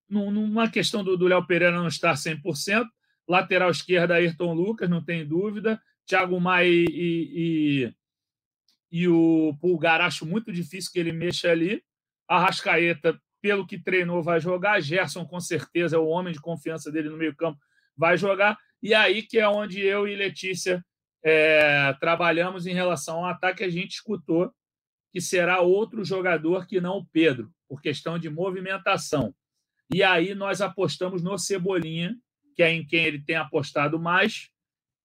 [0.10, 2.86] numa questão do Léo Pereira não estar 100%,
[3.28, 5.82] lateral esquerda, Ayrton Lucas, não tem dúvida.
[6.06, 7.94] Thiago Maia e, e,
[8.92, 11.84] e o Pulgar, acho muito difícil que ele mexa ali.
[12.28, 14.80] Arrascaeta, pelo que treinou, vai jogar.
[14.80, 17.60] Gerson, com certeza, é o homem de confiança dele no meio-campo,
[17.98, 18.58] vai jogar.
[18.82, 20.84] E aí que é onde eu e Letícia
[21.24, 23.64] é, trabalhamos em relação ao ataque.
[23.64, 24.52] A gente escutou
[25.12, 29.34] que será outro jogador que não o Pedro, por questão de movimentação.
[29.94, 32.16] E aí nós apostamos no Cebolinha,
[32.56, 34.50] que é em quem ele tem apostado mais,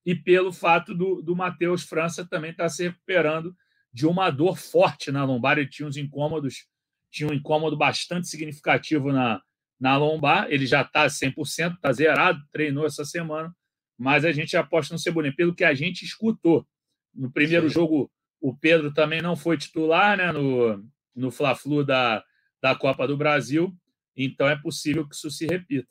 [0.04, 3.54] e pelo fato do, do Matheus França também estar tá se recuperando
[3.92, 5.58] de uma dor forte na lombar.
[5.58, 6.66] Ele tinha uns incômodos,
[7.10, 9.42] tinha um incômodo bastante significativo na,
[9.78, 10.46] na lombar.
[10.48, 13.54] Ele já está 100%, está zerado, treinou essa semana,
[13.98, 16.66] mas a gente aposta no Cebolinha, pelo que a gente escutou.
[17.14, 17.74] No primeiro Sim.
[17.74, 18.10] jogo,
[18.40, 20.82] o Pedro também não foi titular né, no,
[21.14, 22.24] no Fla-Flu da,
[22.62, 23.76] da Copa do Brasil,
[24.24, 25.88] então é possível que isso se repita.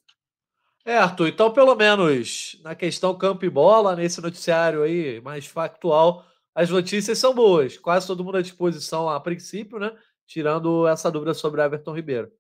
[0.86, 6.26] É, Arthur, então pelo menos na questão campo e bola, nesse noticiário aí mais factual,
[6.56, 7.78] as notícias são boas.
[7.78, 9.96] Quase todo mundo à disposição a princípio, né?
[10.26, 12.32] Tirando essa dúvida sobre Everton Ribeiro.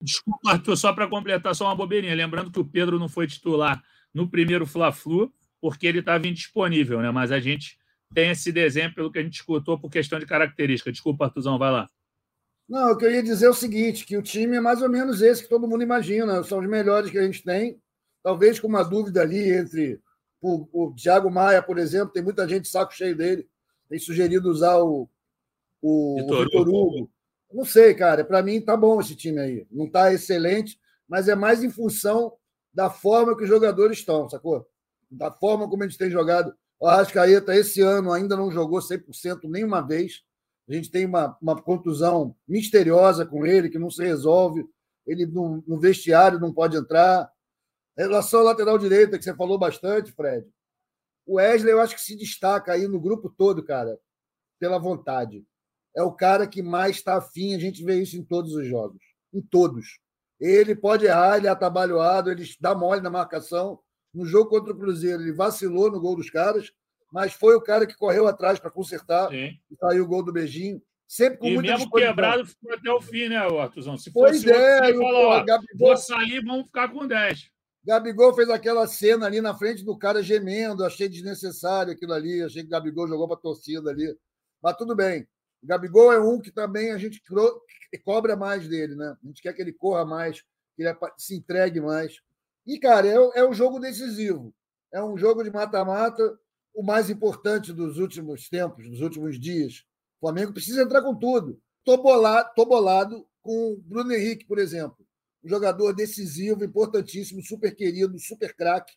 [0.00, 2.14] Desculpa, Arthur, só para completar, só uma bobeirinha.
[2.14, 3.82] Lembrando que o Pedro não foi titular
[4.14, 7.10] no primeiro Fla-Flu, porque ele estava indisponível, né?
[7.10, 7.78] Mas a gente
[8.14, 10.92] tem esse desenho pelo que a gente escutou por questão de característica.
[10.92, 11.88] Desculpa, Artuzão, vai lá.
[12.68, 15.42] Não, eu queria dizer é o seguinte, que o time é mais ou menos esse
[15.42, 16.42] que todo mundo imagina.
[16.44, 17.80] São os melhores que a gente tem
[18.22, 20.00] talvez com uma dúvida ali entre
[20.40, 23.48] o, o Thiago Maia, por exemplo, tem muita gente saco cheio dele,
[23.88, 25.08] tem sugerido usar o,
[25.80, 26.70] o, Vitor, Hugo.
[26.70, 27.10] Hugo.
[27.50, 29.66] Não sei, cara, para mim tá bom esse time aí.
[29.70, 32.34] Não tá excelente, mas é mais em função
[32.72, 34.68] da forma que os jogadores estão, sacou?
[35.10, 36.54] Da forma como gente tem jogado.
[36.78, 40.22] O Arrascaeta esse ano ainda não jogou 100% nenhuma vez.
[40.68, 44.68] A gente tem uma, uma contusão misteriosa com ele que não se resolve.
[45.06, 47.30] Ele no, no vestiário não pode entrar.
[47.96, 50.46] Em relação ao lateral direito, que você falou bastante, Fred,
[51.26, 53.98] o Wesley eu acho que se destaca aí no grupo todo, cara,
[54.58, 55.44] pela vontade.
[55.96, 59.02] É o cara que mais está afim, a gente vê isso em todos os jogos.
[59.32, 59.98] Em todos.
[60.38, 63.80] Ele pode errar, ele é atabalhoado, ele dá mole na marcação.
[64.14, 66.70] No jogo contra o Cruzeiro, ele vacilou no gol dos caras,
[67.10, 69.58] mas foi o cara que correu atrás para consertar Sim.
[69.70, 70.82] e saiu o gol do beijinho.
[71.06, 73.96] Sempre com e muita mesmo quebrado ficou até o fim, né, Artuzão?
[73.96, 75.88] Se pois fosse é, outro, falou, ó, Gabigol...
[75.88, 77.50] vou sair, vamos ficar com 10.
[77.82, 82.60] Gabigol fez aquela cena ali na frente do cara gemendo, achei desnecessário aquilo ali, achei
[82.60, 84.14] que o Gabigol jogou para a torcida ali.
[84.62, 85.26] Mas tudo bem.
[85.62, 87.22] O Gabigol é um que também a gente
[88.04, 89.16] cobra mais dele, né?
[89.22, 90.42] A gente quer que ele corra mais,
[90.76, 92.20] que ele se entregue mais.
[92.66, 94.54] E, cara, é, é um jogo decisivo.
[94.92, 96.38] É um jogo de mata-mata,
[96.74, 99.84] o mais importante dos últimos tempos, dos últimos dias.
[100.20, 101.60] O Flamengo precisa entrar com tudo.
[101.84, 105.08] Tô bolado, tô bolado com o Bruno Henrique, por exemplo
[105.44, 108.94] um jogador decisivo, importantíssimo, super querido, super craque,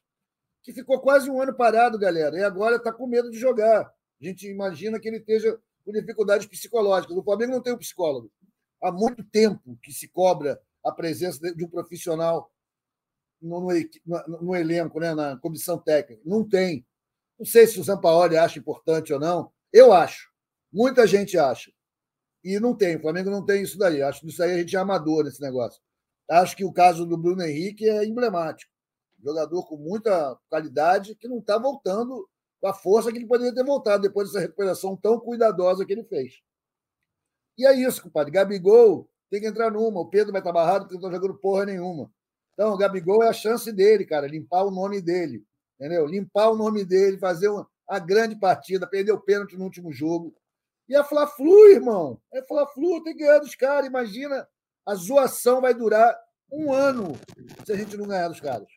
[0.63, 3.81] que ficou quase um ano parado, galera, e agora está com medo de jogar.
[3.81, 7.15] A gente imagina que ele esteja com dificuldades psicológicas.
[7.15, 8.31] O Flamengo não tem um psicólogo.
[8.81, 12.51] Há muito tempo que se cobra a presença de um profissional
[13.41, 13.59] no,
[14.05, 16.21] no, no elenco, né, na comissão técnica.
[16.25, 16.85] Não tem.
[17.41, 19.51] Não sei se o Sampaoli acha importante ou não.
[19.73, 20.29] Eu acho.
[20.71, 21.71] Muita gente acha.
[22.43, 22.97] E não tem.
[22.97, 23.99] O Flamengo não tem isso daí.
[23.99, 25.81] Acho que isso aí a gente é amador nesse negócio.
[26.29, 28.71] Acho que o caso do Bruno Henrique é emblemático.
[29.23, 32.29] Jogador com muita qualidade que não está voltando
[32.59, 36.03] com a força que ele poderia ter voltado depois dessa recuperação tão cuidadosa que ele
[36.03, 36.43] fez.
[37.57, 38.31] E é isso, compadre.
[38.31, 39.99] Gabigol tem que entrar numa.
[39.99, 42.13] O Pedro vai estar barrado porque não está jogando porra nenhuma.
[42.53, 45.43] Então, o Gabigol é a chance dele, cara, limpar o nome dele.
[45.81, 46.05] Entendeu?
[46.05, 50.31] Limpar o nome dele, fazer uma, a grande partida, perder o pênalti no último jogo.
[50.87, 52.21] E é Fla-Flu, irmão.
[52.31, 53.87] É Fla-Flu, tem que ganhar dos caras.
[53.87, 54.47] Imagina
[54.85, 56.15] a zoação vai durar
[56.51, 57.13] um ano
[57.65, 58.67] se a gente não ganhar dos caras.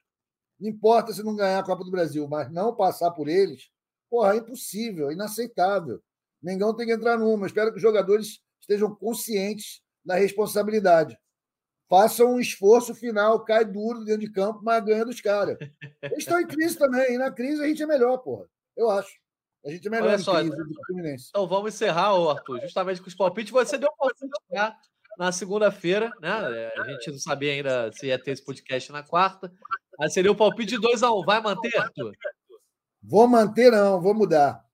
[0.59, 3.69] Não importa se não ganhar a Copa do Brasil, mas não passar por eles,
[4.09, 6.03] porra, é impossível, é inaceitável.
[6.43, 7.47] Mengão tem que entrar numa.
[7.47, 11.19] Espero que os jogadores estejam conscientes da responsabilidade.
[11.89, 15.57] Façam um esforço final, cai duro dentro de campo, mas ganha dos caras.
[16.03, 18.47] Eles estão em crise também, e na crise a gente é melhor, porra.
[18.77, 19.13] Eu acho.
[19.65, 21.27] A gente é melhor Olha só, crise do Fluminense.
[21.29, 23.53] Então vamos encerrar, Arthur, justamente com os palpites.
[23.53, 24.75] Você deu um palpite né?
[25.19, 26.71] na segunda-feira, né?
[26.79, 29.53] A gente não sabia ainda se ia ter esse podcast na quarta.
[30.01, 31.21] Aí seria o palpite de 2x1.
[31.21, 31.25] Um.
[31.25, 32.13] Vai manter, Arthur?
[33.03, 34.65] Vou manter, não, vou mudar.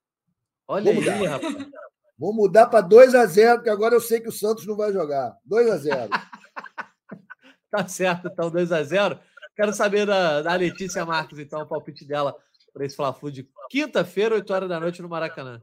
[0.67, 1.31] Olha vou aí, mudar.
[1.31, 1.71] rapaz.
[2.19, 5.37] Vou mudar para 2x0, porque agora eu sei que o Santos não vai jogar.
[5.49, 6.09] 2x0.
[7.71, 9.19] tá certo, então, 2x0.
[9.57, 12.37] Quero saber da, da Letícia Marques, então, o palpite dela
[12.73, 15.63] para esse Fla-Flu de quinta-feira, 8 horas da noite no Maracanã.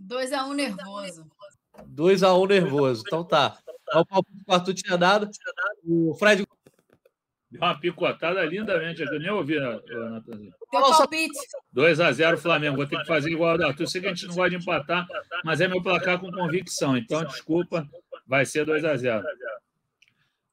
[0.00, 1.26] 2x1 nervoso.
[1.94, 3.04] 2x1 nervoso.
[3.06, 3.58] Então tá.
[3.92, 5.30] É o palpite que o Arthur tinha dado.
[5.84, 6.46] O Fred.
[7.50, 9.02] Deu uma picotada lindamente.
[9.02, 10.52] Eu nem ouvi, Natanzinho.
[10.70, 11.38] Teu palpite.
[11.74, 12.76] 2x0 Flamengo.
[12.76, 15.06] Vou ter que fazer igual ao Eu sei que a gente não gosta de empatar,
[15.44, 16.96] mas é meu placar com convicção.
[16.96, 17.86] Então, desculpa,
[18.26, 19.22] vai ser 2x0.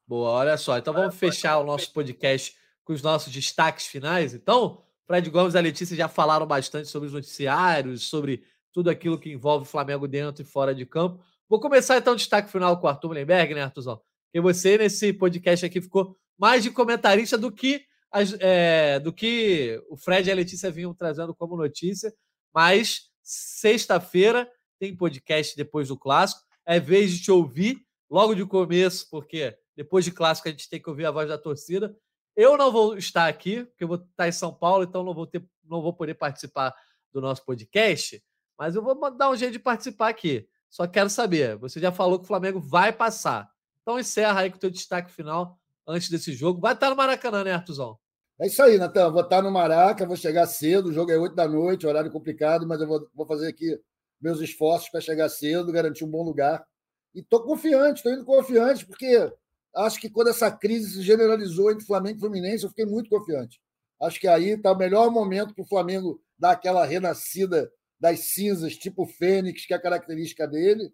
[0.10, 0.76] Boa, olha só.
[0.76, 4.34] Então vamos fechar o nosso podcast com os nossos destaques finais.
[4.34, 8.43] Então, Fred Gomes e a Letícia já falaram bastante sobre os noticiários, sobre
[8.74, 11.24] tudo aquilo que envolve o Flamengo dentro e fora de campo.
[11.47, 14.01] Vou começar então o destaque final com o Arthur Mullenberg, né, Arthurzão?
[14.26, 19.80] Porque você, nesse podcast aqui, ficou mais de comentarista do que, as, é, do que
[19.91, 22.12] o Fred e a Letícia vinham trazendo como notícia.
[22.51, 24.49] Mas sexta-feira
[24.80, 26.41] tem podcast depois do clássico.
[26.66, 30.78] É vez de te ouvir logo de começo, porque depois de clássico a gente tem
[30.78, 31.96] que ouvir a voz da torcida.
[32.36, 35.26] Eu não vou estar aqui, porque eu vou estar em São Paulo, então não vou
[35.26, 36.76] ter, não vou poder participar
[37.14, 38.22] do nosso podcast,
[38.58, 40.46] mas eu vou dar um jeito de participar aqui.
[40.70, 43.50] Só quero saber, você já falou que o Flamengo vai passar.
[43.82, 45.58] Então encerra aí com o teu destaque final
[45.88, 46.60] antes desse jogo.
[46.60, 47.98] Vai estar no Maracanã, né, Artuzão?
[48.38, 49.12] É isso aí, Natan.
[49.12, 50.90] Vou estar no Maraca, vou chegar cedo.
[50.90, 53.80] O jogo é 8 da noite, horário complicado, mas eu vou, vou fazer aqui
[54.20, 56.68] meus esforços para chegar cedo, garantir um bom lugar.
[57.16, 59.32] E estou confiante, estou indo confiante, porque
[59.76, 63.61] acho que quando essa crise se generalizou entre Flamengo e Fluminense, eu fiquei muito confiante.
[64.01, 68.78] Acho que aí está o melhor momento para o Flamengo dar aquela renascida das cinzas,
[68.78, 70.91] tipo Fênix, que é a característica dele.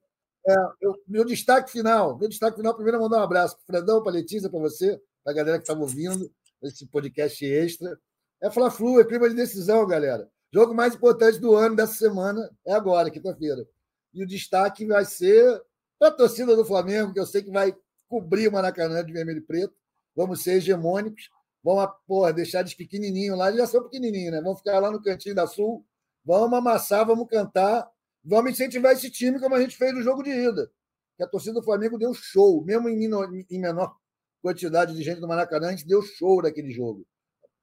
[0.47, 4.01] É, eu, meu destaque final, meu destaque final, primeiro mandar um abraço para o Fredão,
[4.01, 6.32] para a Letícia, para você, para a galera que estava ouvindo
[6.63, 7.99] esse podcast extra.
[8.41, 10.30] É Fla-Flu, é clima de decisão, galera.
[10.53, 13.67] Jogo mais importante do ano dessa semana é agora, quinta-feira.
[14.13, 15.61] E o destaque vai ser
[15.99, 17.76] para a torcida do Flamengo, que eu sei que vai
[18.08, 19.74] cobrir o Maracanã de vermelho e preto.
[20.16, 21.30] Vamos ser hegemônicos.
[21.64, 23.47] Vamos porra, deixar eles pequenininhos lá.
[23.47, 24.41] Eles já são pequenininhos, né?
[24.41, 25.86] Vamos ficar lá no cantinho da Sul.
[26.24, 27.89] Vamos amassar, vamos cantar.
[28.24, 30.72] Vamos incentivar esse time como a gente fez no jogo de ida.
[31.18, 32.64] Que a torcida do Flamengo deu show.
[32.64, 33.95] Mesmo em, menor, em menor
[34.41, 37.06] quantidade de gente no Maracanã, a gente deu show naquele jogo.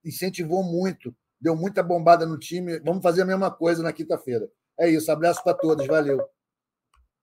[0.05, 1.15] Incentivou muito.
[1.41, 2.79] Deu muita bombada no time.
[2.81, 4.49] Vamos fazer a mesma coisa na quinta-feira.
[4.79, 5.11] É isso.
[5.11, 5.87] Abraço para todos.
[5.87, 6.21] Valeu.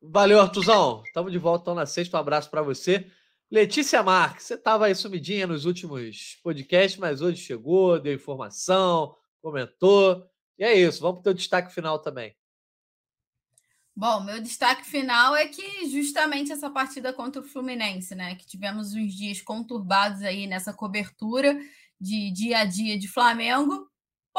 [0.01, 1.03] Valeu, Artuzão.
[1.05, 2.15] Estamos de volta então, na sexta.
[2.15, 3.11] Um abraço para você.
[3.51, 10.25] Letícia Marques, você estava aí sumidinha nos últimos podcasts, mas hoje chegou, deu informação, comentou.
[10.57, 11.01] E é isso.
[11.01, 12.33] Vamos para o destaque final também.
[13.95, 18.35] Bom, meu destaque final é que justamente essa partida contra o Fluminense, né?
[18.35, 21.59] Que tivemos uns dias conturbados aí nessa cobertura
[21.99, 23.88] de dia a dia de Flamengo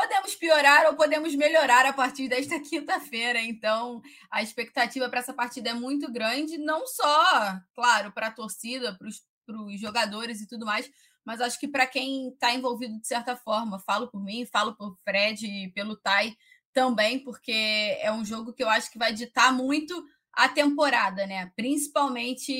[0.01, 3.40] podemos piorar ou podemos melhorar a partir desta quinta-feira.
[3.40, 8.96] Então, a expectativa para essa partida é muito grande, não só, claro, para a torcida,
[8.96, 10.90] para os jogadores e tudo mais,
[11.24, 14.96] mas acho que para quem está envolvido de certa forma, falo por mim, falo por
[15.05, 16.34] Fred e pelo Tai
[16.72, 21.51] também, porque é um jogo que eu acho que vai ditar muito a temporada, né?
[21.57, 22.53] Principalmente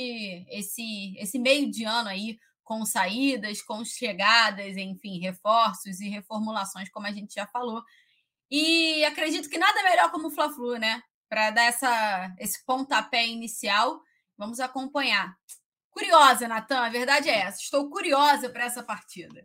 [0.51, 2.39] esse esse meio de ano aí,
[2.71, 7.83] com saídas, com chegadas, enfim, reforços e reformulações, como a gente já falou.
[8.49, 11.03] E acredito que nada melhor como o Fla-Flu, né?
[11.29, 14.01] Para dar essa, esse pontapé inicial.
[14.39, 15.35] Vamos acompanhar.
[15.91, 17.59] Curiosa, Natan, a verdade é essa.
[17.61, 19.45] Estou curiosa para essa partida.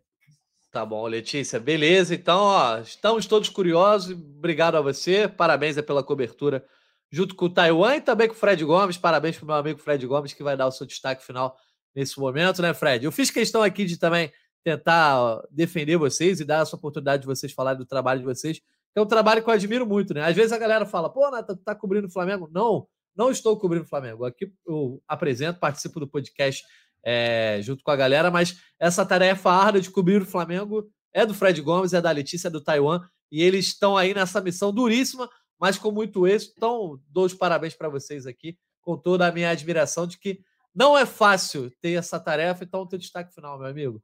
[0.69, 1.59] Tá bom, Letícia.
[1.59, 2.13] Beleza.
[2.13, 4.11] Então, ó, estamos todos curiosos.
[4.11, 5.27] Obrigado a você.
[5.27, 6.63] Parabéns pela cobertura
[7.09, 8.97] junto com o Taiwan e também com o Fred Gomes.
[8.97, 11.57] Parabéns para o meu amigo Fred Gomes, que vai dar o seu destaque final
[11.95, 13.05] nesse momento, né, Fred?
[13.05, 14.31] Eu fiz questão aqui de também
[14.63, 18.99] tentar defender vocês e dar essa oportunidade de vocês falarem do trabalho de vocês, que
[18.99, 20.23] é um trabalho que eu admiro muito, né?
[20.23, 22.49] Às vezes a galera fala, pô, Nata, tu tá cobrindo o Flamengo?
[22.51, 24.25] Não, não estou cobrindo o Flamengo.
[24.25, 26.63] Aqui eu apresento, participo do podcast
[27.05, 31.33] é, junto com a galera, mas essa tarefa árdua de cobrir o Flamengo é do
[31.33, 35.29] Fred Gomes, é da Letícia, é do Taiwan, e eles estão aí nessa missão duríssima,
[35.59, 36.53] mas com muito êxito.
[36.57, 40.39] Então, dou os parabéns para vocês aqui, com toda a minha admiração de que
[40.75, 44.03] não é fácil ter essa tarefa, então o teu destaque final, meu amigo.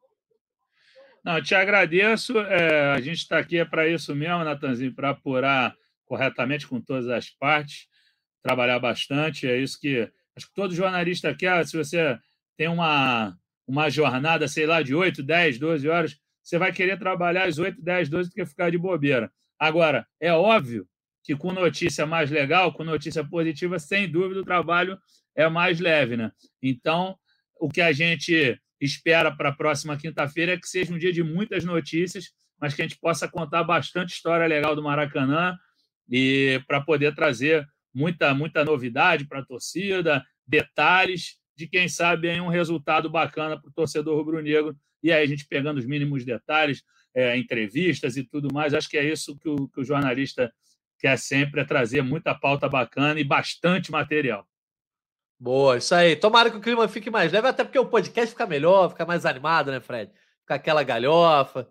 [1.23, 2.39] Não, eu te agradeço.
[2.39, 7.07] É, a gente está aqui é para isso mesmo, Natanzinho, para apurar corretamente com todas
[7.07, 7.87] as partes,
[8.41, 9.47] trabalhar bastante.
[9.47, 11.65] É isso que acho que todo jornalista quer.
[11.65, 12.17] Se você
[12.57, 17.47] tem uma, uma jornada, sei lá, de 8, 10, 12 horas, você vai querer trabalhar
[17.47, 19.31] as 8, 10, 12 do que ficar de bobeira.
[19.59, 20.87] Agora, é óbvio
[21.23, 24.97] que com notícia mais legal, com notícia positiva, sem dúvida o trabalho
[25.35, 26.31] é mais leve, né?
[26.61, 27.17] Então,
[27.59, 31.23] o que a gente espera para a próxima quinta-feira é que seja um dia de
[31.23, 35.57] muitas notícias, mas que a gente possa contar bastante história legal do Maracanã
[36.09, 42.41] e para poder trazer muita muita novidade para a torcida, detalhes de quem sabe aí
[42.41, 46.83] um resultado bacana para o torcedor rubro-negro e aí a gente pegando os mínimos detalhes,
[47.13, 48.73] é, entrevistas e tudo mais.
[48.73, 50.51] Acho que é isso que o, que o jornalista
[50.99, 54.47] quer sempre, é trazer muita pauta bacana e bastante material.
[55.41, 56.15] Boa, isso aí.
[56.15, 59.25] Tomara que o clima fique mais leve, até porque o podcast fica melhor, fica mais
[59.25, 60.11] animado, né, Fred?
[60.51, 61.67] com aquela galhofa.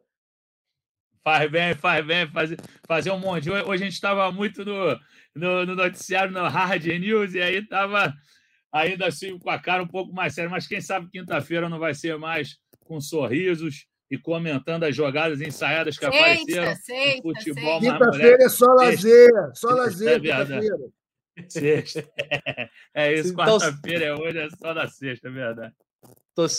[1.22, 3.50] Faz bem, faz bem, fazer, fazer um monte.
[3.50, 4.98] Hoje a gente estava muito no,
[5.34, 8.14] no, no, noticiário, no Hard News, e aí estava
[8.72, 10.50] ainda assim com a cara um pouco mais séria.
[10.50, 12.56] Mas quem sabe quinta-feira não vai ser mais
[12.86, 17.80] com sorrisos e comentando as jogadas ensaiadas que sexta, apareceram sexta, futebol.
[17.80, 20.99] Quinta-feira é só lazer, só lazer, é quinta-feira.
[21.48, 22.04] Sexta.
[22.92, 25.74] É isso, então, quarta-feira é hoje, é só na sexta, é verdade.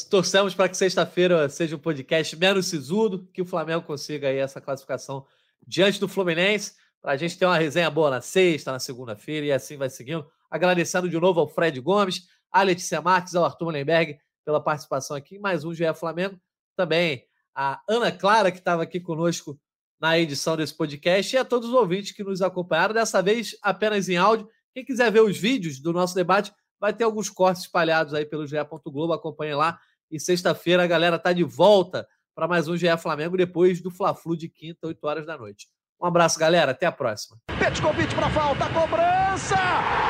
[0.10, 4.62] Torcemos para que sexta-feira seja um podcast menos sisudo, que o Flamengo consiga aí essa
[4.62, 5.26] classificação
[5.68, 9.52] diante do Fluminense, para a gente ter uma resenha boa na sexta, na segunda-feira, e
[9.52, 10.26] assim vai seguindo.
[10.50, 15.40] Agradecendo de novo ao Fred Gomes, à Letícia Marques, ao Arthur Mullenberg pela participação aqui
[15.40, 16.40] mais um GE Flamengo.
[16.76, 19.60] Também a Ana Clara, que estava aqui conosco
[20.00, 24.10] na edição desse podcast, e a todos os ouvintes que nos acompanharam, dessa vez apenas
[24.10, 24.50] em áudio.
[24.74, 28.48] Quem quiser ver os vídeos do nosso debate, vai ter alguns cortes espalhados aí pelo
[28.48, 28.56] GE.
[28.86, 29.78] Globo, acompanhe lá.
[30.10, 34.36] E sexta-feira a galera tá de volta para mais um GE Flamengo depois do Fla-Flu
[34.38, 35.68] de quinta, 8 horas da noite.
[36.02, 36.72] Um abraço, galera.
[36.72, 37.38] Até a próxima.
[37.82, 39.58] convite para falta, cobrança!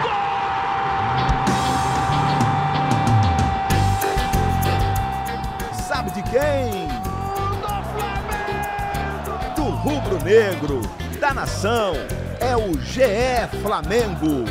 [0.03, 0.21] Gol!
[5.87, 6.87] Sabe de quem?
[7.59, 9.55] Do Flamengo!
[9.55, 10.81] Do rubro-negro,
[11.19, 11.93] da nação.
[12.41, 14.45] É o GE Flamengo.